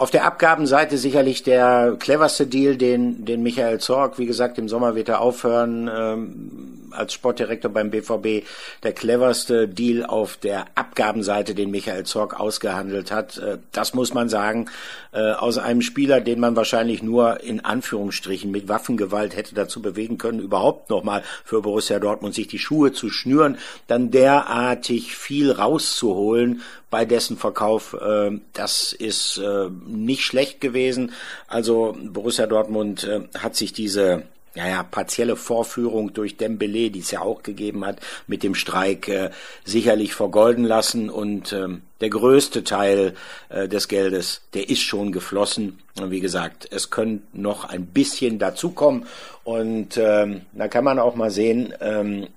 [0.00, 4.94] auf der Abgabenseite sicherlich der cleverste Deal, den, den Michael Zorg, wie gesagt, im Sommer
[4.94, 8.46] wird er aufhören ähm, als Sportdirektor beim BVB,
[8.82, 13.36] der cleverste Deal auf der Abgabenseite, den Michael Zorg ausgehandelt hat.
[13.36, 14.70] Äh, das muss man sagen,
[15.12, 20.16] äh, aus einem Spieler, den man wahrscheinlich nur in Anführungsstrichen mit Waffengewalt hätte dazu bewegen
[20.16, 26.62] können, überhaupt nochmal für Borussia Dortmund sich die Schuhe zu schnüren, dann derartig viel rauszuholen,
[26.90, 27.94] bei dessen Verkauf.
[27.94, 31.12] Äh, das ist äh, nicht schlecht gewesen.
[31.48, 34.24] Also Borussia Dortmund äh, hat sich diese
[34.54, 39.08] ja, ja, partielle Vorführung durch Dembele, die es ja auch gegeben hat, mit dem Streik
[39.08, 39.30] äh,
[39.64, 43.14] sicherlich vergolden lassen und ähm, der größte Teil
[43.48, 45.78] äh, des Geldes, der ist schon geflossen.
[46.00, 49.06] Und wie gesagt, es können noch ein bisschen dazukommen.
[49.42, 52.28] Und ähm, da kann man auch mal sehen, ähm,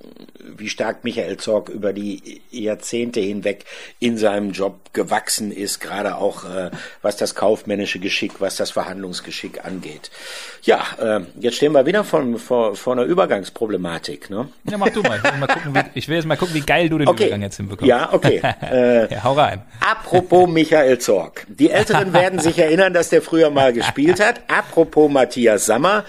[0.57, 3.65] wie stark Michael Zorg über die Jahrzehnte hinweg
[3.99, 9.65] in seinem Job gewachsen ist, gerade auch äh, was das kaufmännische Geschick, was das Verhandlungsgeschick
[9.65, 10.11] angeht.
[10.63, 14.29] Ja, äh, jetzt stehen wir wieder vor, vor, vor einer Übergangsproblematik.
[14.29, 14.47] Ne?
[14.69, 15.17] Ja, mach du mal.
[15.17, 17.23] Ich will, mal gucken, wie, ich will jetzt mal gucken, wie geil du den okay.
[17.25, 17.87] Übergang jetzt hinbekommst.
[17.87, 18.41] Ja, okay.
[18.63, 19.52] Äh, ja, hau rein.
[19.79, 21.45] Apropos Michael Zorg.
[21.47, 24.41] Die Älteren werden sich erinnern, dass der früher mal gespielt hat.
[24.47, 26.05] Apropos Matthias Sammer.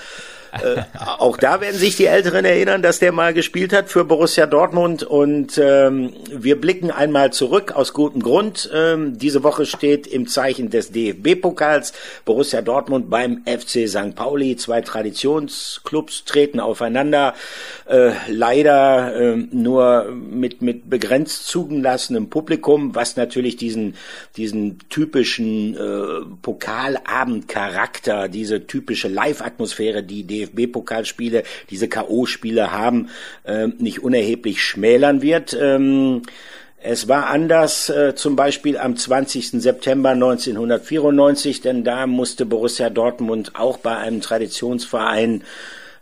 [0.62, 0.82] Äh,
[1.18, 5.02] auch da werden sich die Älteren erinnern, dass der mal gespielt hat für Borussia Dortmund.
[5.02, 8.70] Und ähm, wir blicken einmal zurück aus gutem Grund.
[8.72, 11.92] Ähm, diese Woche steht im Zeichen des DFB-Pokals
[12.24, 14.14] Borussia Dortmund beim FC St.
[14.14, 14.56] Pauli.
[14.56, 17.34] Zwei Traditionsclubs treten aufeinander.
[17.86, 23.94] Äh, leider äh, nur mit, mit begrenzt zugelassenem Publikum, was natürlich diesen,
[24.36, 33.10] diesen typischen äh, Pokalabendcharakter, diese typische Live-Atmosphäre, die DFB-Pokalspiele, diese K.O.-Spiele haben,
[33.44, 35.56] äh, nicht unerheblich schmälern wird.
[35.60, 36.22] Ähm,
[36.86, 39.52] es war anders äh, zum Beispiel am 20.
[39.52, 45.44] September 1994, denn da musste Borussia Dortmund auch bei einem Traditionsverein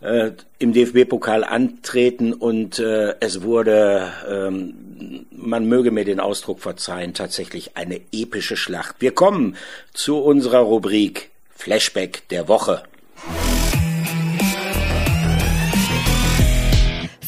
[0.01, 7.13] äh, im DFB-Pokal antreten und äh, es wurde, ähm, man möge mir den Ausdruck verzeihen,
[7.13, 8.97] tatsächlich eine epische Schlacht.
[8.99, 9.55] Wir kommen
[9.93, 12.83] zu unserer Rubrik Flashback der Woche.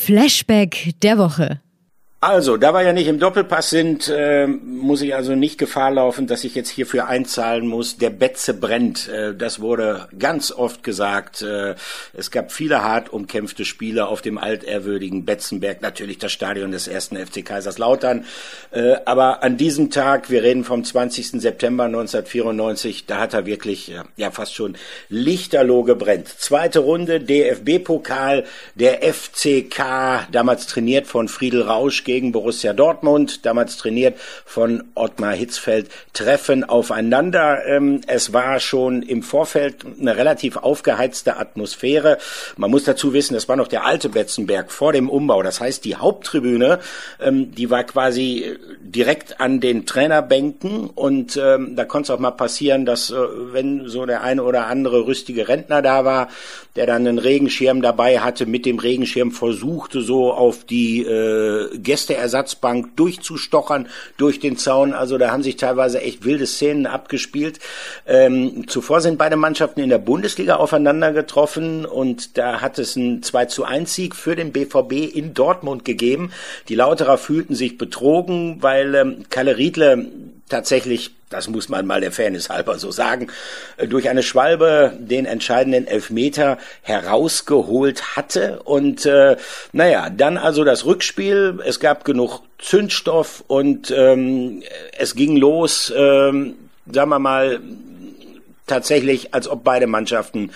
[0.05, 1.61] Flashback der Woche.
[2.27, 6.25] Also, da wir ja nicht im Doppelpass sind, äh, muss ich also nicht Gefahr laufen,
[6.25, 7.97] dass ich jetzt hierfür einzahlen muss.
[7.97, 9.07] Der Betze brennt.
[9.07, 11.43] Äh, das wurde ganz oft gesagt.
[11.43, 11.75] Äh,
[12.13, 15.83] es gab viele hart umkämpfte Spiele auf dem altehrwürdigen Betzenberg.
[15.83, 18.25] Natürlich das Stadion des ersten FC Kaiserslautern.
[18.71, 21.39] Äh, aber an diesem Tag, wir reden vom 20.
[21.39, 24.77] September 1994, da hat er wirklich ja, ja fast schon
[25.09, 26.27] lichterloh gebrennt.
[26.27, 34.17] Zweite Runde, DFB-Pokal, der FCK, damals trainiert von Friedel Rausch gegen Borussia Dortmund, damals trainiert
[34.45, 37.65] von Ottmar Hitzfeld, treffen aufeinander.
[37.65, 42.17] Ähm, es war schon im Vorfeld eine relativ aufgeheizte Atmosphäre.
[42.55, 45.43] Man muss dazu wissen, das war noch der alte Betzenberg vor dem Umbau.
[45.43, 46.79] Das heißt, die Haupttribüne,
[47.21, 52.31] ähm, die war quasi direkt an den Trainerbänken und ähm, da konnte es auch mal
[52.31, 53.15] passieren, dass äh,
[53.51, 56.29] wenn so der eine oder andere rüstige Rentner da war,
[56.77, 62.97] der dann einen Regenschirm dabei hatte, mit dem Regenschirm versuchte so auf die äh, Gästeersatzbank
[62.97, 63.87] durchzustochern
[64.17, 64.93] durch den Zaun.
[64.93, 67.59] Also da haben sich teilweise echt wilde Szenen abgespielt.
[68.05, 73.23] Ähm, zuvor sind beide Mannschaften in der Bundesliga aufeinander getroffen und da hat es einen
[73.23, 76.31] 2 zu 1 Sieg für den BVB in Dortmund gegeben.
[76.67, 80.07] Die Lauterer fühlten sich betrogen, weil ähm, Kalle Riedle
[80.49, 83.27] tatsächlich, das muss man mal der Fairness halber so sagen,
[83.77, 88.61] äh, durch eine Schwalbe den entscheidenden Elfmeter herausgeholt hatte.
[88.63, 89.37] Und äh,
[89.71, 91.59] naja, dann also das Rückspiel.
[91.65, 94.63] Es gab genug Zündstoff und ähm,
[94.97, 96.55] es ging los, ähm,
[96.91, 97.59] sagen wir mal,
[98.67, 100.51] tatsächlich, als ob beide Mannschaften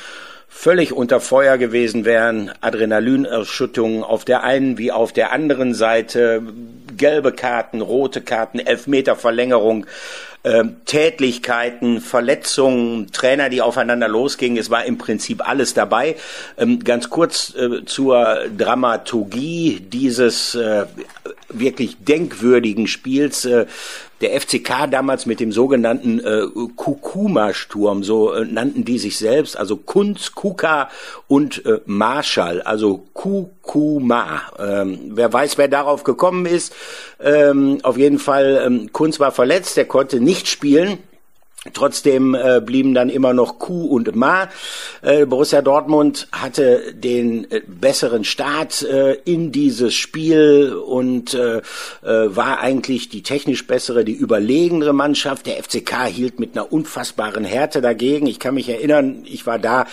[0.50, 6.42] völlig unter Feuer gewesen wären, Adrenalinausschüttungen auf der einen wie auf der anderen Seite,
[6.98, 9.86] gelbe Karten, rote Karten, Elfmeterverlängerung,
[10.44, 14.58] äh, Tätlichkeiten, Verletzungen, Trainer, die aufeinander losgingen.
[14.58, 16.16] Es war im Prinzip alles dabei.
[16.58, 20.86] Ähm, ganz kurz äh, zur Dramaturgie dieses äh,
[21.50, 23.48] wirklich denkwürdigen Spiels.
[24.22, 26.42] Der FCK damals mit dem sogenannten äh,
[26.76, 30.90] Kukuma-Sturm, so äh, nannten die sich selbst, also Kunz, Kuka
[31.28, 34.42] und äh, Marschall, also Kukuma.
[34.60, 36.74] Ähm, wer weiß, wer darauf gekommen ist.
[37.22, 40.98] Ähm, auf jeden Fall, ähm, Kunz war verletzt, der konnte nicht spielen.
[41.74, 44.48] Trotzdem äh, blieben dann immer noch Q und Ma.
[45.02, 51.62] Äh, Borussia Dortmund hatte den äh, besseren Start äh, in dieses Spiel und äh, äh,
[52.04, 55.48] war eigentlich die technisch bessere, die überlegenere Mannschaft.
[55.48, 58.28] Der FCK hielt mit einer unfassbaren Härte dagegen.
[58.28, 59.86] Ich kann mich erinnern, ich war da.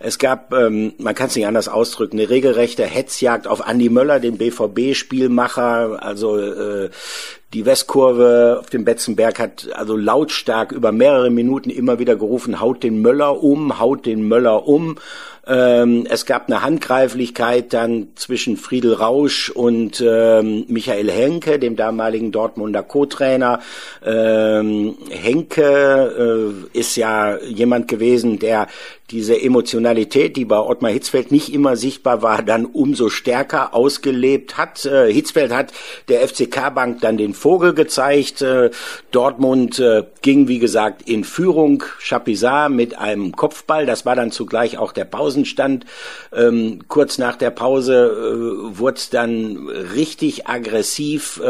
[0.00, 4.18] Es gab, ähm, man kann es nicht anders ausdrücken, eine regelrechte Hetzjagd auf Andy Möller,
[4.18, 6.02] den BVB-Spielmacher.
[6.02, 6.90] Also äh,
[7.52, 12.82] die Westkurve auf dem Betzenberg hat also lautstark über mehrere Minuten immer wieder gerufen, haut
[12.82, 14.96] den Möller um, haut den Möller um.
[15.44, 22.30] Ähm, es gab eine Handgreiflichkeit dann zwischen Friedel Rausch und ähm, Michael Henke, dem damaligen
[22.30, 23.60] Dortmunder Co-Trainer.
[24.04, 28.68] Ähm, Henke äh, ist ja jemand gewesen, der
[29.12, 34.86] diese Emotionalität, die bei Ottmar Hitzfeld nicht immer sichtbar war, dann umso stärker ausgelebt hat.
[34.86, 35.72] Äh, Hitzfeld hat
[36.08, 38.40] der FCK-Bank dann den Vogel gezeigt.
[38.40, 38.70] Äh,
[39.10, 41.84] Dortmund äh, ging, wie gesagt, in Führung.
[42.00, 43.84] Chapisat mit einem Kopfball.
[43.84, 45.84] Das war dann zugleich auch der Pausenstand.
[46.32, 51.40] Ähm, kurz nach der Pause wurde es dann richtig aggressiv.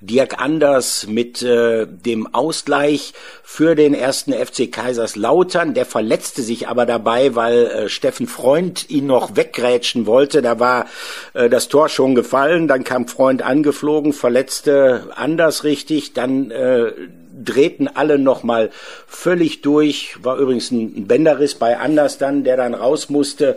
[0.00, 5.74] Dirk Anders mit dem Ausgleich für den ersten FC Kaiserslautern.
[5.74, 10.42] Der verletzte sich aber dabei, weil äh, Steffen Freund ihn noch weggrätschen wollte.
[10.42, 10.86] Da war
[11.32, 16.92] äh, das Tor schon gefallen, dann kam Freund angeflogen, verletzte anders richtig, dann äh,
[17.32, 18.70] drehten alle nochmal
[19.06, 20.16] völlig durch.
[20.22, 23.56] War übrigens ein Bänderriss bei Anders dann, der dann raus musste.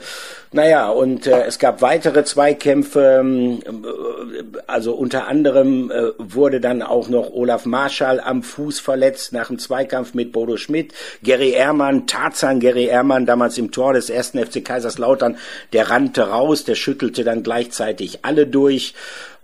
[0.55, 3.17] Naja, und äh, es gab weitere Zweikämpfe.
[3.19, 9.33] Ähm, äh, also unter anderem äh, wurde dann auch noch Olaf Marschall am Fuß verletzt
[9.33, 10.93] nach dem Zweikampf mit Bodo Schmidt.
[11.23, 15.37] Gary Ehrmann, Tarzan Gary Ehrmann, damals im Tor des ersten FC Kaiserslautern,
[15.73, 18.93] der rannte raus, der schüttelte dann gleichzeitig alle durch.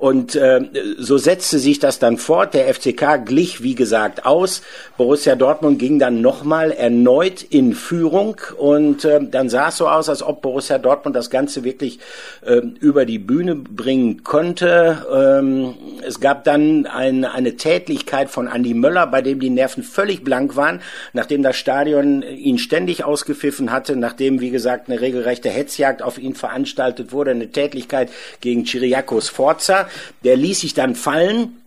[0.01, 0.61] Und äh,
[0.97, 2.55] so setzte sich das dann fort.
[2.55, 4.63] Der FCK glich, wie gesagt, aus.
[4.97, 8.41] Borussia Dortmund ging dann nochmal erneut in Führung.
[8.57, 11.99] Und äh, dann sah es so aus, als ob Borussia Dortmund das Ganze wirklich
[12.45, 15.05] äh, über die Bühne bringen konnte.
[15.11, 20.23] Ähm, es gab dann ein, eine Tätlichkeit von Andy Möller, bei dem die Nerven völlig
[20.23, 20.81] blank waren,
[21.13, 26.35] nachdem das Stadion ihn ständig ausgepfiffen hatte, nachdem, wie gesagt, eine regelrechte Hetzjagd auf ihn
[26.35, 28.09] veranstaltet wurde, eine Tätlichkeit
[28.41, 29.87] gegen Chiriakos Forza.
[30.23, 31.60] Der ließ sich dann fallen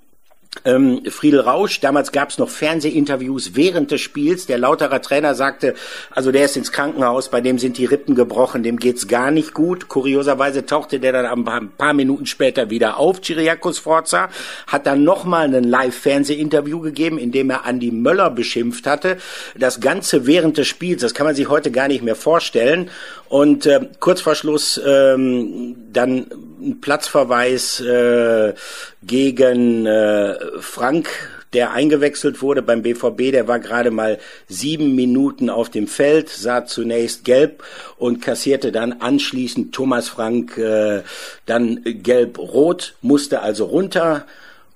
[0.64, 4.46] ähm, Friedel Rausch, damals gab es noch Fernsehinterviews während des Spiels.
[4.46, 5.74] Der Lauterer Trainer sagte,
[6.10, 9.52] also der ist ins Krankenhaus, bei dem sind die Rippen gebrochen, dem geht's gar nicht
[9.52, 9.88] gut.
[9.88, 14.28] Kurioserweise tauchte der dann ein paar Minuten später wieder auf, Chiriakos Forza,
[14.66, 19.18] hat dann nochmal ein Live-Fernsehinterview gegeben, in dem er Andi Möller beschimpft hatte.
[19.56, 22.90] Das Ganze während des Spiels, das kann man sich heute gar nicht mehr vorstellen.
[23.34, 26.26] Und äh, kurz vor Schluss ähm, dann
[26.62, 28.54] ein Platzverweis äh,
[29.02, 31.08] gegen äh, Frank,
[31.52, 33.32] der eingewechselt wurde beim BVB.
[33.32, 37.64] Der war gerade mal sieben Minuten auf dem Feld, sah zunächst gelb
[37.96, 41.02] und kassierte dann anschließend Thomas Frank äh,
[41.44, 44.26] dann gelb-rot, musste also runter.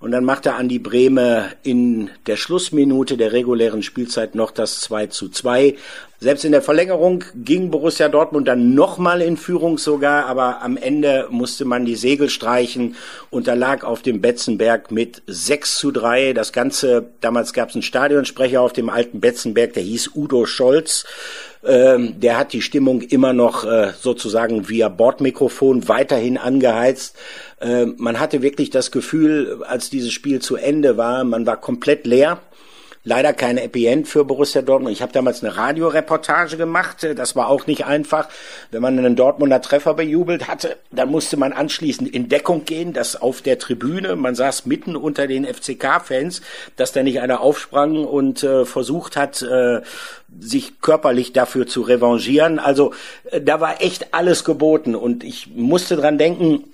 [0.01, 5.29] Und dann machte Andi Brehme in der Schlussminute der regulären Spielzeit noch das 2 zu
[5.29, 5.77] 2.
[6.21, 11.29] Selbst in der Verlängerung ging Borussia Dortmund dann nochmal in Führung sogar, aber am Ende
[11.31, 12.97] musste man die Segel streichen,
[13.31, 16.33] unterlag auf dem Betzenberg mit 6 zu 3.
[16.33, 21.05] Das Ganze, damals gab es einen Stadionsprecher auf dem alten Betzenberg, der hieß Udo Scholz.
[21.65, 27.15] Ähm, der hat die Stimmung immer noch äh, sozusagen via Bordmikrofon weiterhin angeheizt.
[27.61, 32.09] Äh, man hatte wirklich das Gefühl, als dieses Spiel zu Ende war, man war komplett
[32.09, 32.41] leer.
[33.05, 34.93] Leider keine Happy End für Borussia Dortmund.
[34.93, 37.07] Ich habe damals eine Radioreportage gemacht.
[37.17, 38.29] Das war auch nicht einfach.
[38.71, 43.17] Wenn man einen Dortmunder Treffer bejubelt hatte, dann musste man anschließend in Deckung gehen, dass
[43.17, 46.43] auf der Tribüne, man saß mitten unter den FCK-Fans,
[46.77, 49.81] dass da nicht einer aufsprang und äh, versucht hat, äh,
[50.39, 52.59] sich körperlich dafür zu revanchieren.
[52.59, 52.93] Also
[53.31, 56.65] äh, da war echt alles geboten und ich musste dran denken,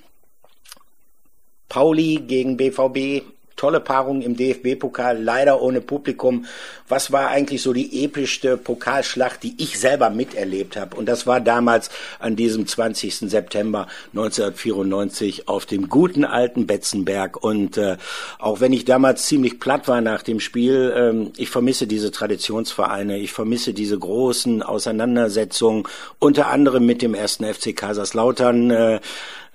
[1.69, 3.25] Pauli gegen BVB,
[3.57, 6.47] tolle Paarung im DFB-Pokal, leider ohne Publikum.
[6.89, 10.97] Was war eigentlich so die epischste Pokalschlacht, die ich selber miterlebt habe?
[10.97, 13.31] Und das war damals an diesem 20.
[13.31, 17.43] September 1994 auf dem guten alten Betzenberg.
[17.43, 17.97] Und äh,
[18.39, 23.19] auch wenn ich damals ziemlich platt war nach dem Spiel, ähm, ich vermisse diese Traditionsvereine,
[23.19, 25.85] ich vermisse diese großen Auseinandersetzungen,
[26.19, 28.71] unter anderem mit dem ersten FC Kaiserslautern.
[28.71, 29.01] Äh,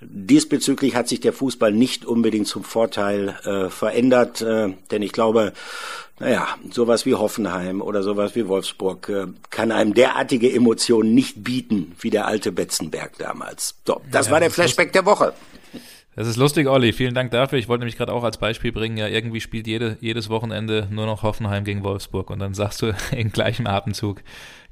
[0.01, 5.53] Diesbezüglich hat sich der Fußball nicht unbedingt zum Vorteil äh, verändert, äh, denn ich glaube,
[6.19, 11.95] naja, sowas wie Hoffenheim oder sowas wie Wolfsburg äh, kann einem derartige Emotionen nicht bieten
[11.99, 13.75] wie der alte Betzenberg damals.
[13.85, 15.33] So, das ja, war der Flashback der Woche.
[16.15, 16.91] Das ist lustig, Olli.
[16.91, 17.59] Vielen Dank dafür.
[17.59, 21.05] Ich wollte nämlich gerade auch als Beispiel bringen, ja, irgendwie spielt jede, jedes Wochenende nur
[21.05, 24.21] noch Hoffenheim gegen Wolfsburg und dann sagst du in gleichem Atemzug,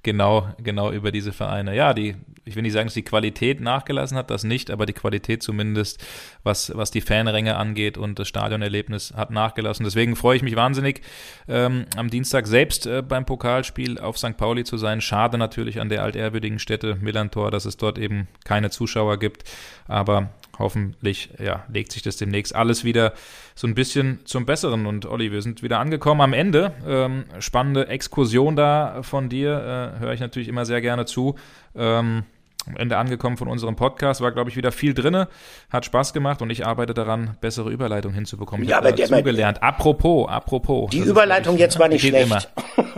[0.08, 1.76] genau, genau über diese Vereine.
[1.76, 4.94] Ja, die, ich will nicht sagen, dass die Qualität nachgelassen hat, das nicht, aber die
[4.94, 6.02] Qualität zumindest,
[6.44, 9.84] was, was die Fanränge angeht und das Stadionerlebnis hat nachgelassen.
[9.84, 11.02] Deswegen freue ich mich wahnsinnig,
[11.50, 14.38] ähm, am Dienstag selbst äh, beim Pokalspiel auf St.
[14.38, 15.02] Pauli zu sein.
[15.02, 19.44] Schade natürlich an der altehrwürdigen Stätte Millantor, dass es dort eben keine Zuschauer gibt,
[19.90, 23.12] aber hoffentlich ja, legt sich das demnächst alles wieder
[23.58, 24.86] so ein bisschen zum Besseren.
[24.86, 26.74] Und Olli, wir sind wieder angekommen am Ende.
[26.88, 31.36] Ähm, spannende Exkursion da von dir, äh, höre ich natürlich immer sehr gerne zu.
[31.76, 32.24] Ähm,
[32.68, 34.22] am Ende angekommen von unserem Podcast.
[34.22, 35.28] War, glaube ich, wieder viel drinne,
[35.72, 38.64] hat Spaß gemacht und ich arbeite daran, bessere Überleitung hinzubekommen.
[38.64, 39.64] Ich ja, habe dazu gelernt.
[39.64, 40.92] Apropos, apropos.
[40.92, 42.28] Die Überleitung ich, jetzt war nicht schlecht.
[42.28, 42.44] Immer.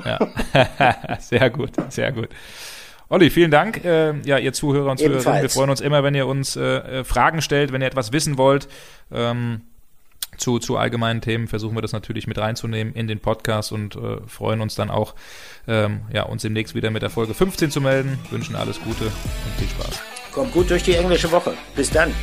[0.04, 1.16] Ja.
[1.20, 2.28] sehr gut, sehr gut.
[3.08, 3.86] Olli, vielen Dank.
[3.86, 7.04] Äh, ja, ihr Zuhörer und Zuhörerinnen, wir freuen uns immer, wenn ihr uns äh, äh,
[7.06, 8.68] Fragen stellt, wenn ihr etwas wissen wollt.
[9.10, 9.62] Ähm,
[10.40, 14.18] zu, zu allgemeinen Themen versuchen wir das natürlich mit reinzunehmen in den Podcast und äh,
[14.28, 15.16] freuen uns dann auch,
[15.68, 18.20] ähm, ja, uns demnächst wieder mit der Folge 15 zu melden.
[18.30, 20.02] Wünschen alles Gute und viel Spaß.
[20.34, 21.54] Kommt gut durch die englische Woche.
[21.76, 22.14] Bis dann.